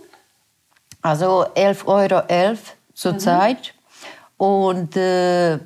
Also 1.02 1.46
11,11 1.56 1.86
Euro 1.86 2.20
.11 2.26 2.58
zurzeit. 2.94 3.74
Mhm. 4.39 4.46
Und 4.46 4.96
äh, 4.96 5.60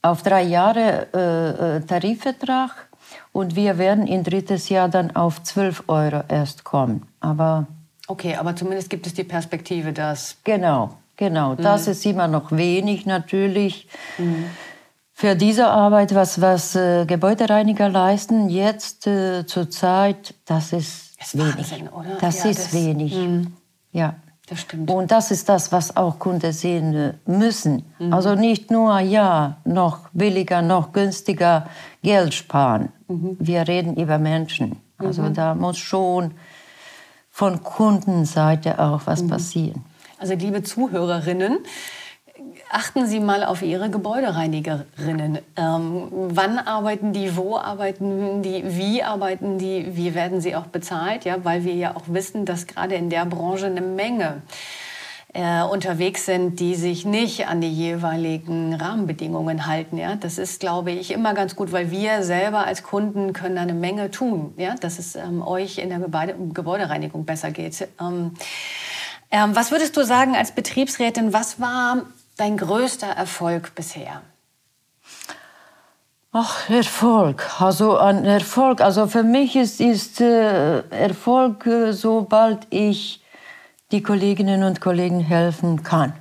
auf 0.00 0.22
drei 0.22 0.44
Jahre 0.44 1.08
äh, 1.12 1.76
äh 1.76 1.80
Tarifvertrag 1.80 2.87
und 3.32 3.56
wir 3.56 3.78
werden 3.78 4.06
in 4.06 4.24
drittes 4.24 4.68
Jahr 4.68 4.88
dann 4.88 5.14
auf 5.14 5.42
12 5.42 5.84
Euro 5.88 6.22
erst 6.28 6.64
kommen. 6.64 7.06
Aber 7.20 7.66
okay, 8.06 8.36
aber 8.36 8.56
zumindest 8.56 8.90
gibt 8.90 9.06
es 9.06 9.14
die 9.14 9.24
Perspektive, 9.24 9.92
dass... 9.92 10.36
Genau, 10.44 10.90
genau. 11.16 11.52
Mhm. 11.52 11.62
Das 11.62 11.86
ist 11.86 12.04
immer 12.06 12.28
noch 12.28 12.52
wenig 12.52 13.06
natürlich. 13.06 13.88
Mhm. 14.18 14.46
Für 15.12 15.34
diese 15.34 15.66
Arbeit, 15.66 16.14
was, 16.14 16.40
was 16.40 16.76
äh, 16.76 17.04
Gebäudereiniger 17.04 17.88
leisten, 17.88 18.48
jetzt 18.48 19.06
äh, 19.08 19.44
zur 19.46 19.68
Zeit, 19.68 20.34
das 20.44 20.72
ist, 20.72 21.18
das 21.18 21.34
ist 21.34 21.38
wenig. 21.38 21.56
Wahnsinn, 21.56 21.88
oder? 21.88 22.18
Das 22.20 22.44
ja, 22.44 22.50
ist 22.50 22.66
das, 22.66 22.72
wenig. 22.72 23.16
Mh. 23.16 23.46
Ja. 23.90 24.14
Das 24.48 24.60
stimmt. 24.60 24.90
Und 24.90 25.10
das 25.10 25.30
ist 25.30 25.48
das, 25.48 25.72
was 25.72 25.96
auch 25.96 26.18
Kunden 26.18 26.52
sehen 26.52 27.14
müssen. 27.26 27.84
Mhm. 27.98 28.12
Also 28.12 28.34
nicht 28.34 28.70
nur, 28.70 28.98
ja, 29.00 29.58
noch 29.64 30.08
billiger, 30.12 30.62
noch 30.62 30.92
günstiger 30.92 31.68
Geld 32.02 32.32
sparen. 32.34 32.90
Mhm. 33.08 33.36
Wir 33.38 33.68
reden 33.68 33.96
über 33.96 34.18
Menschen. 34.18 34.76
Also 34.96 35.22
mhm. 35.22 35.34
da 35.34 35.54
muss 35.54 35.78
schon 35.78 36.32
von 37.30 37.62
Kundenseite 37.62 38.78
auch 38.78 39.02
was 39.04 39.22
mhm. 39.22 39.28
passieren. 39.28 39.84
Also 40.18 40.34
liebe 40.34 40.62
Zuhörerinnen, 40.62 41.58
achten 42.70 43.06
Sie 43.06 43.20
mal 43.20 43.44
auf 43.44 43.62
Ihre 43.62 43.90
Gebäudereinigerinnen. 43.90 45.38
Ähm, 45.56 46.08
wann 46.10 46.58
arbeiten 46.58 47.12
die, 47.12 47.36
wo 47.36 47.56
arbeiten 47.56 48.42
die, 48.42 48.62
wie 48.66 49.02
arbeiten 49.02 49.58
die, 49.58 49.96
wie 49.96 50.14
werden 50.14 50.40
sie 50.40 50.54
auch 50.56 50.66
bezahlt? 50.66 51.24
Ja, 51.24 51.44
weil 51.44 51.64
wir 51.64 51.74
ja 51.74 51.96
auch 51.96 52.04
wissen, 52.06 52.44
dass 52.44 52.66
gerade 52.66 52.94
in 52.94 53.10
der 53.10 53.26
Branche 53.26 53.66
eine 53.66 53.80
Menge 53.80 54.42
äh, 55.34 55.62
unterwegs 55.62 56.26
sind, 56.26 56.58
die 56.60 56.74
sich 56.74 57.04
nicht 57.04 57.48
an 57.48 57.60
die 57.60 57.72
jeweiligen 57.72 58.74
Rahmenbedingungen 58.74 59.66
halten. 59.66 59.98
Ja, 59.98 60.16
das 60.16 60.38
ist, 60.38 60.60
glaube 60.60 60.90
ich, 60.90 61.10
immer 61.10 61.34
ganz 61.34 61.56
gut, 61.56 61.72
weil 61.72 61.90
wir 61.90 62.22
selber 62.22 62.66
als 62.66 62.82
Kunden 62.82 63.32
können 63.32 63.56
da 63.56 63.62
eine 63.62 63.74
Menge 63.74 64.10
tun, 64.10 64.54
ja, 64.56 64.74
dass 64.74 64.98
es 64.98 65.16
ähm, 65.16 65.46
euch 65.46 65.78
in 65.78 65.90
der 65.90 65.98
Gebäude 65.98 66.34
Gebäudereinigung 66.54 67.24
besser 67.24 67.50
geht. 67.50 67.88
Ähm, 68.00 68.32
ähm, 69.30 69.54
was 69.54 69.70
würdest 69.70 69.96
du 69.96 70.04
sagen 70.04 70.34
als 70.34 70.52
Betriebsrätin, 70.52 71.32
was 71.32 71.60
war 71.60 72.06
dein 72.38 72.56
größter 72.56 73.08
Erfolg 73.08 73.74
bisher? 73.74 74.22
Ach, 76.32 76.68
Erfolg. 76.68 77.60
Also 77.60 77.96
ein 77.96 78.24
Erfolg. 78.24 78.80
Also 78.80 79.06
für 79.06 79.22
mich 79.22 79.56
ist, 79.56 79.80
ist 79.80 80.20
äh, 80.20 80.80
Erfolg, 80.90 81.66
äh, 81.66 81.92
sobald 81.92 82.66
ich 82.70 83.22
die 83.90 84.02
Kolleginnen 84.02 84.62
und 84.62 84.80
Kollegen 84.80 85.20
helfen 85.20 85.82
kann. 85.82 86.12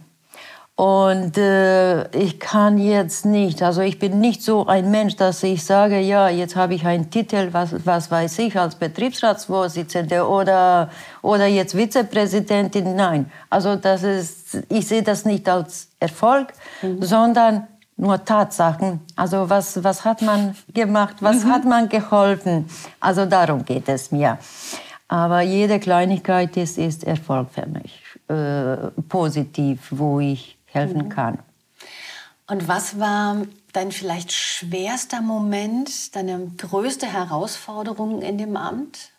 Und 0.78 1.40
äh, 1.40 2.08
ich 2.16 2.40
kann 2.40 2.78
jetzt 2.78 3.26
nicht, 3.26 3.64
also 3.64 3.82
ich 3.82 3.98
bin 3.98 4.20
nicht 4.20 4.44
so 4.44 4.68
ein 4.68 4.92
Mensch, 4.92 5.16
dass 5.16 5.42
ich 5.42 5.66
sage, 5.66 6.00
ja, 6.00 6.30
jetzt 6.30 6.56
habe 6.56 6.76
ich 6.76 6.86
einen 6.86 7.10
Titel, 7.10 7.50
was, 7.52 7.84
was 7.84 8.12
weiß 8.12 8.38
ich, 8.38 8.60
als 8.60 8.76
Betriebsratsvorsitzende 8.76 10.28
oder, 10.28 10.92
oder 11.24 11.48
jetzt 11.48 11.76
Vizepräsidentin. 11.76 12.96
Nein, 12.96 13.32
also 13.50 13.76
das 13.76 14.04
ist, 14.04 14.60
ich 14.70 14.88
sehe 14.88 15.02
das 15.02 15.26
nicht 15.26 15.50
als 15.50 15.88
Erfolg, 16.00 16.54
mhm. 16.84 17.02
sondern 17.02 17.68
nur 17.96 18.24
Tatsachen. 18.24 19.00
Also 19.16 19.50
was, 19.50 19.84
was 19.84 20.06
hat 20.06 20.22
man 20.22 20.56
gemacht, 20.76 21.16
was 21.22 21.44
mhm. 21.44 21.52
hat 21.54 21.66
man 21.66 21.90
geholfen. 21.90 22.70
Also 23.00 23.26
darum 23.26 23.66
geht 23.66 23.90
es 23.90 24.12
mir. 24.12 24.38
Aber 25.08 25.42
jede 25.42 25.80
Kleinigkeit 25.80 26.56
ist, 26.56 26.78
ist 26.78 27.04
Erfolg 27.04 27.48
für 27.52 27.66
mich, 27.66 28.00
äh, 28.28 28.92
positiv, 29.10 29.88
wo 29.90 30.20
ich 30.20 30.57
helfen 30.78 31.06
mhm. 31.06 31.10
kann. 31.10 31.40
Und 32.48 32.68
was 32.68 33.00
war 33.00 33.38
dein 33.74 33.92
vielleicht 33.92 34.32
schwerster 34.32 35.22
Moment, 35.22 36.16
deine 36.16 36.52
größte 36.58 37.06
Herausforderung 37.06 38.22
in 38.22 38.38
dem 38.38 38.56
Amt? 38.56 39.12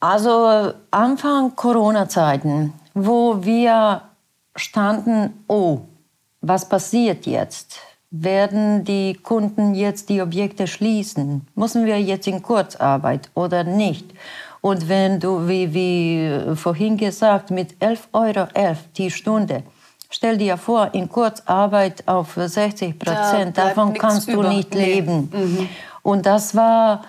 Also 0.00 0.72
Anfang 0.90 1.54
Corona-Zeiten, 1.56 2.72
wo 2.94 3.44
wir 3.44 4.02
standen, 4.54 5.44
oh, 5.48 5.80
was 6.40 6.68
passiert 6.68 7.26
jetzt? 7.26 7.80
werden 8.10 8.84
die 8.84 9.14
Kunden 9.14 9.74
jetzt 9.74 10.08
die 10.08 10.22
Objekte 10.22 10.66
schließen? 10.66 11.46
Müssen 11.54 11.86
wir 11.86 12.00
jetzt 12.00 12.26
in 12.26 12.42
Kurzarbeit 12.42 13.30
oder 13.34 13.64
nicht? 13.64 14.06
Und 14.68 14.88
wenn 14.88 15.20
du, 15.20 15.46
wie, 15.46 15.72
wie 15.72 16.56
vorhin 16.56 16.96
gesagt, 16.96 17.52
mit 17.52 17.74
11,11 17.80 17.98
Euro 18.12 18.48
die 18.96 19.12
Stunde, 19.12 19.62
stell 20.10 20.36
dir 20.38 20.56
vor, 20.56 20.90
in 20.92 21.08
Kurzarbeit 21.08 22.02
auf 22.08 22.34
60 22.34 22.98
Prozent, 22.98 23.56
Da 23.56 23.68
davon 23.68 23.94
kannst 23.94 24.26
nichts 24.26 24.32
du 24.34 24.40
über. 24.40 24.48
nicht 24.48 24.74
Nee. 24.74 24.94
leben. 24.94 25.68
Und 26.02 26.26
das 26.26 26.56
war 26.56 27.02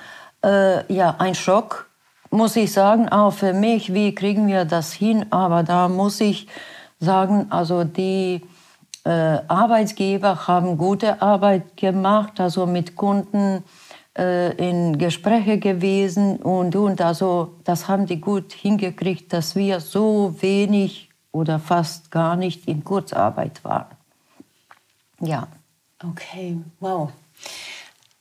äh, 0.43 0.93
ja 0.93 1.15
ein 1.17 1.34
Schock, 1.34 1.88
muss 2.30 2.56
ich 2.56 2.72
sagen, 2.72 3.10
auch 3.10 3.32
für 3.34 3.54
mich. 3.54 3.91
Wie 3.91 4.13
kriegen 4.13 4.48
wir 4.48 4.63
das 4.65 4.93
hin? 4.93 5.26
Aber 5.32 5.63
da 5.63 5.88
muss 5.88 6.22
ich 6.22 6.48
sagen, 7.00 7.48
also 7.50 7.84
die 7.86 8.41
äh, 9.04 9.10
Arbeitgeber 9.48 10.48
haben 10.48 10.78
gute 10.78 11.24
Arbeit 11.24 11.76
gemacht, 11.76 12.39
also 12.39 12.67
mit 12.67 12.96
Kunden 12.96 13.58
äh, 13.58 13.62
in 14.17 14.97
Gespräche 14.97 15.60
gewesen 15.60 16.38
und 16.38 16.75
und 16.75 17.01
also 17.01 17.56
das 17.63 17.88
haben 17.88 18.08
die 18.08 18.19
gut 18.19 18.51
hingekriegt, 18.51 19.32
dass 19.32 19.56
wir 19.56 19.80
so 19.80 20.36
wenig 20.39 21.10
oder 21.32 21.60
fast 21.60 22.10
gar 22.10 22.36
nicht 22.36 22.67
in 22.67 22.84
Kurzarbeit 22.84 23.63
waren. 23.63 23.86
Ja. 25.19 25.47
Okay, 26.03 26.58
wow. 26.80 27.12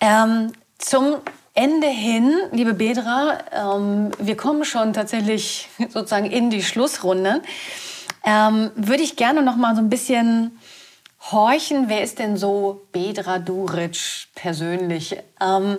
Ähm, 0.01 0.53
zum 0.79 1.17
Ende 1.55 1.89
hin, 1.89 2.35
liebe 2.53 2.75
Bedra, 2.75 3.39
ähm, 3.53 4.11
wir 4.19 4.37
kommen 4.37 4.65
schon 4.65 4.93
tatsächlich 4.93 5.69
sozusagen 5.89 6.27
in 6.27 6.51
die 6.51 6.63
Schlussrunde. 6.63 7.43
Ähm, 8.25 8.71
würde 8.77 9.03
ich 9.03 9.17
gerne 9.17 9.43
noch 9.43 9.57
mal 9.57 9.75
so 9.75 9.81
ein 9.81 9.89
bisschen 9.89 10.59
horchen, 11.33 11.89
wer 11.89 12.03
ist 12.03 12.19
denn 12.19 12.37
so 12.37 12.87
Bedra 12.93 13.39
Duric 13.39 14.29
persönlich? 14.35 15.17
Ähm, 15.41 15.79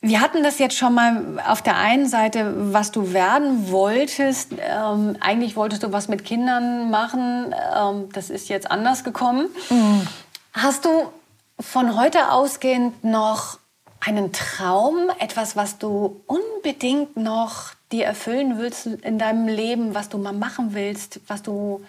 Wir 0.00 0.20
hatten 0.20 0.44
das 0.44 0.60
jetzt 0.60 0.76
schon 0.76 0.94
mal 0.94 1.42
auf 1.48 1.62
der 1.62 1.76
einen 1.78 2.06
Seite, 2.06 2.52
was 2.72 2.92
du 2.92 3.12
werden 3.12 3.72
wolltest. 3.72 4.52
Ähm, 4.58 5.16
eigentlich 5.18 5.56
wolltest 5.56 5.82
du 5.82 5.90
was 5.90 6.06
mit 6.06 6.24
Kindern 6.24 6.90
machen. 6.90 7.52
Ähm, 7.74 8.08
das 8.12 8.30
ist 8.30 8.48
jetzt 8.48 8.70
anders 8.70 9.02
gekommen. 9.02 9.48
Hast 10.52 10.84
du 10.84 11.10
von 11.58 11.98
heute 11.98 12.30
ausgehend 12.30 13.02
noch 13.02 13.58
einen 13.98 14.32
Traum, 14.32 15.10
etwas, 15.18 15.56
was 15.56 15.78
du 15.78 16.22
unbedingt 16.26 17.16
noch 17.16 17.72
dir 17.90 18.04
erfüllen 18.04 18.58
willst 18.58 18.86
in 18.86 19.18
deinem 19.18 19.48
Leben, 19.48 19.94
was 19.94 20.08
du 20.08 20.18
mal 20.18 20.34
machen 20.34 20.72
willst, 20.72 21.20
was 21.26 21.42
du 21.42 21.84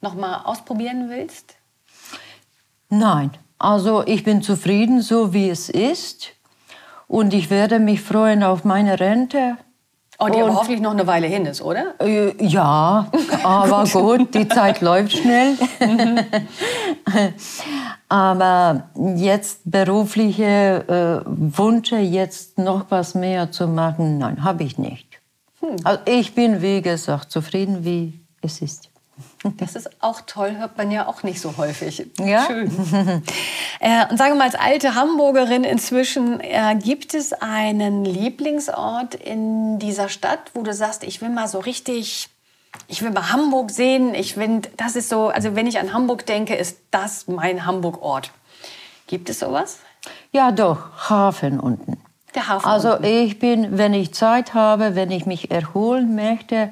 noch 0.00 0.14
mal 0.14 0.42
ausprobieren 0.44 1.10
willst? 1.10 1.57
Nein, 2.90 3.30
also 3.58 4.02
ich 4.06 4.24
bin 4.24 4.42
zufrieden, 4.42 5.00
so 5.02 5.32
wie 5.32 5.48
es 5.50 5.68
ist. 5.68 6.28
Und 7.06 7.32
ich 7.34 7.50
werde 7.50 7.78
mich 7.78 8.00
freuen 8.02 8.42
auf 8.42 8.64
meine 8.64 9.00
Rente. 9.00 9.56
Oh, 10.20 10.26
die 10.28 10.38
aber 10.40 10.46
Und- 10.50 10.56
hoffentlich 10.56 10.80
noch 10.80 10.90
eine 10.90 11.06
Weile 11.06 11.26
hin 11.28 11.46
ist, 11.46 11.62
oder? 11.62 11.94
Äh, 12.00 12.34
Ja, 12.44 13.06
aber 13.44 13.84
gut, 13.92 14.34
die 14.34 14.48
Zeit 14.48 14.80
läuft 14.80 15.12
schnell. 15.12 15.56
aber 18.08 18.88
jetzt 19.16 19.60
berufliche 19.64 21.24
äh, 21.24 21.30
Wünsche, 21.58 21.98
jetzt 21.98 22.58
noch 22.58 22.86
was 22.90 23.14
mehr 23.14 23.52
zu 23.52 23.68
machen, 23.68 24.18
nein, 24.18 24.42
habe 24.44 24.64
ich 24.64 24.76
nicht. 24.78 25.06
Also 25.84 26.00
ich 26.06 26.34
bin, 26.34 26.62
wie 26.62 26.82
gesagt, 26.82 27.30
zufrieden, 27.30 27.84
wie 27.84 28.20
es 28.42 28.60
ist. 28.62 28.90
Das 29.58 29.76
ist 29.76 30.02
auch 30.02 30.20
toll, 30.22 30.56
hört 30.56 30.76
man 30.76 30.90
ja 30.90 31.06
auch 31.06 31.22
nicht 31.22 31.40
so 31.40 31.56
häufig. 31.56 32.06
Ja? 32.18 32.46
Schön. 32.46 32.66
äh, 33.80 34.06
und 34.10 34.16
sagen 34.16 34.32
wir 34.32 34.34
mal, 34.34 34.44
als 34.44 34.54
alte 34.54 34.94
Hamburgerin 34.94 35.64
inzwischen, 35.64 36.40
äh, 36.40 36.76
gibt 36.82 37.14
es 37.14 37.32
einen 37.32 38.04
Lieblingsort 38.04 39.14
in 39.14 39.78
dieser 39.78 40.08
Stadt, 40.08 40.50
wo 40.54 40.62
du 40.62 40.72
sagst, 40.72 41.04
ich 41.04 41.20
will 41.22 41.30
mal 41.30 41.48
so 41.48 41.58
richtig, 41.60 42.28
ich 42.88 43.02
will 43.02 43.10
mal 43.10 43.30
Hamburg 43.30 43.70
sehen. 43.70 44.14
Ich 44.14 44.34
finde, 44.34 44.68
das 44.76 44.96
ist 44.96 45.08
so, 45.08 45.28
also 45.28 45.54
wenn 45.54 45.66
ich 45.66 45.78
an 45.78 45.92
Hamburg 45.92 46.26
denke, 46.26 46.54
ist 46.54 46.78
das 46.90 47.28
mein 47.28 47.64
Hamburg-Ort. 47.64 48.32
Gibt 49.06 49.30
es 49.30 49.38
sowas? 49.38 49.78
Ja, 50.32 50.52
doch, 50.52 51.08
Hafen 51.08 51.60
unten. 51.60 51.98
Der 52.34 52.48
Hafen. 52.48 52.66
Also 52.66 52.92
unten. 52.92 53.04
ich 53.04 53.38
bin, 53.38 53.78
wenn 53.78 53.94
ich 53.94 54.12
Zeit 54.12 54.54
habe, 54.54 54.94
wenn 54.94 55.10
ich 55.10 55.26
mich 55.26 55.50
erholen 55.50 56.14
möchte, 56.14 56.70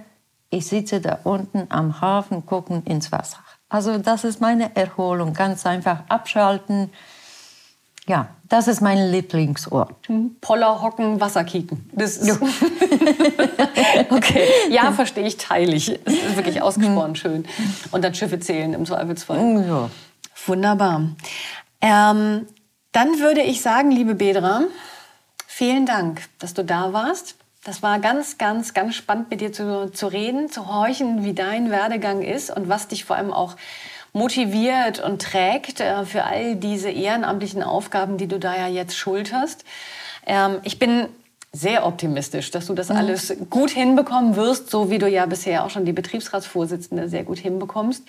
ich 0.51 0.67
sitze 0.67 1.01
da 1.01 1.19
unten 1.25 1.67
am 1.69 2.01
Hafen, 2.01 2.47
gucken 2.47 2.83
ins 2.85 3.13
Wasser. 3.13 3.39
Also 3.69 3.99
das 3.99 4.25
ist 4.25 4.41
meine 4.41 4.75
Erholung, 4.77 5.33
ganz 5.33 5.67
einfach 5.67 6.05
abschalten. 6.09 6.91
Ja, 8.07 8.29
das 8.49 8.69
ist 8.69 8.81
mein 8.81 9.11
Lieblingsort. 9.11 10.09
Poller 10.41 10.81
hocken, 10.81 11.21
Wasser 11.21 11.43
kicken. 11.43 11.91
Das 11.93 12.17
ist 12.19 12.41
okay, 14.11 14.47
ja, 14.71 14.93
verstehe 14.93 15.27
ich, 15.27 15.37
teile 15.37 15.75
ich. 15.75 15.89
Es 16.05 16.15
ist 16.15 16.37
wirklich 16.37 16.63
ausgesprochen 16.63 17.17
schön. 17.17 17.45
Und 17.91 18.05
dann 18.05 18.15
Schiffe 18.15 18.39
zählen 18.39 18.75
im 18.75 18.87
Zweifelsfall. 18.87 19.67
Ja. 19.67 19.91
Wunderbar. 20.47 21.09
Ähm, 21.81 22.47
dann 22.93 23.19
würde 23.19 23.43
ich 23.43 23.61
sagen, 23.61 23.91
liebe 23.91 24.15
Bedra, 24.15 24.63
vielen 25.49 25.85
Dank, 25.85 26.23
dass 26.39 26.55
du 26.55 26.65
da 26.65 26.93
warst. 26.93 27.35
Das 27.67 27.83
war 27.83 27.99
ganz, 27.99 28.39
ganz, 28.39 28.75
ganz 28.75 28.95
spannend, 28.95 29.29
mit 29.29 29.41
dir 29.41 29.53
zu, 29.53 29.91
zu 29.91 30.07
reden, 30.07 30.49
zu 30.49 30.69
horchen, 30.69 31.25
wie 31.25 31.35
dein 31.35 31.69
Werdegang 31.69 32.23
ist 32.23 32.57
und 32.57 32.69
was 32.69 32.87
dich 32.87 33.05
vor 33.05 33.17
allem 33.17 33.33
auch 33.33 33.57
motiviert 34.13 35.01
und 35.01 35.21
trägt 35.21 35.81
äh, 35.81 36.05
für 36.05 36.23
all 36.23 36.55
diese 36.55 36.91
ehrenamtlichen 36.91 37.65
Aufgaben, 37.65 38.19
die 38.19 38.29
du 38.29 38.39
da 38.39 38.57
ja 38.57 38.69
jetzt 38.69 38.97
schulterst. 38.97 39.65
Ähm, 40.27 40.61
ich 40.63 40.79
bin 40.79 41.09
sehr 41.53 41.85
optimistisch, 41.85 42.53
dass 42.53 42.67
du 42.67 42.75
das 42.75 42.93
alles 42.93 43.35
gut 43.51 43.71
hinbekommen 43.71 44.37
wirst, 44.37 44.71
so 44.71 44.89
wie 44.89 44.99
du 44.99 45.09
ja 45.09 45.27
bisher 45.27 45.65
auch 45.65 45.71
schon 45.71 45.85
die 45.85 45.93
Betriebsratsvorsitzende 45.93 47.09
sehr 47.09 47.25
gut 47.25 47.39
hinbekommst. 47.39 48.05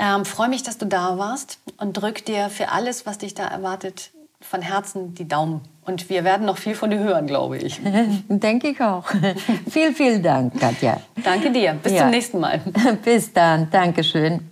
Ähm, 0.00 0.24
Freue 0.24 0.48
mich, 0.48 0.64
dass 0.64 0.78
du 0.78 0.86
da 0.86 1.16
warst 1.16 1.60
und 1.76 1.92
drück 1.92 2.24
dir 2.24 2.50
für 2.50 2.70
alles, 2.70 3.06
was 3.06 3.18
dich 3.18 3.34
da 3.34 3.46
erwartet, 3.46 4.10
von 4.40 4.62
Herzen 4.62 5.14
die 5.14 5.28
Daumen. 5.28 5.60
Und 5.84 6.08
wir 6.10 6.24
werden 6.24 6.46
noch 6.46 6.58
viel 6.58 6.74
von 6.74 6.90
dir 6.90 6.98
hören, 6.98 7.26
glaube 7.26 7.58
ich. 7.58 7.80
Denke 8.28 8.68
ich 8.68 8.80
auch. 8.80 9.04
viel, 9.68 9.92
vielen 9.94 10.22
Dank, 10.22 10.58
Katja. 10.60 10.98
Danke 11.24 11.50
dir. 11.50 11.74
Bis 11.82 11.92
Ja. 11.92 12.00
zum 12.02 12.10
nächsten 12.10 12.40
Mal. 12.40 12.60
Bis 13.04 13.32
dann. 13.32 13.68
Dankeschön. 13.70 14.49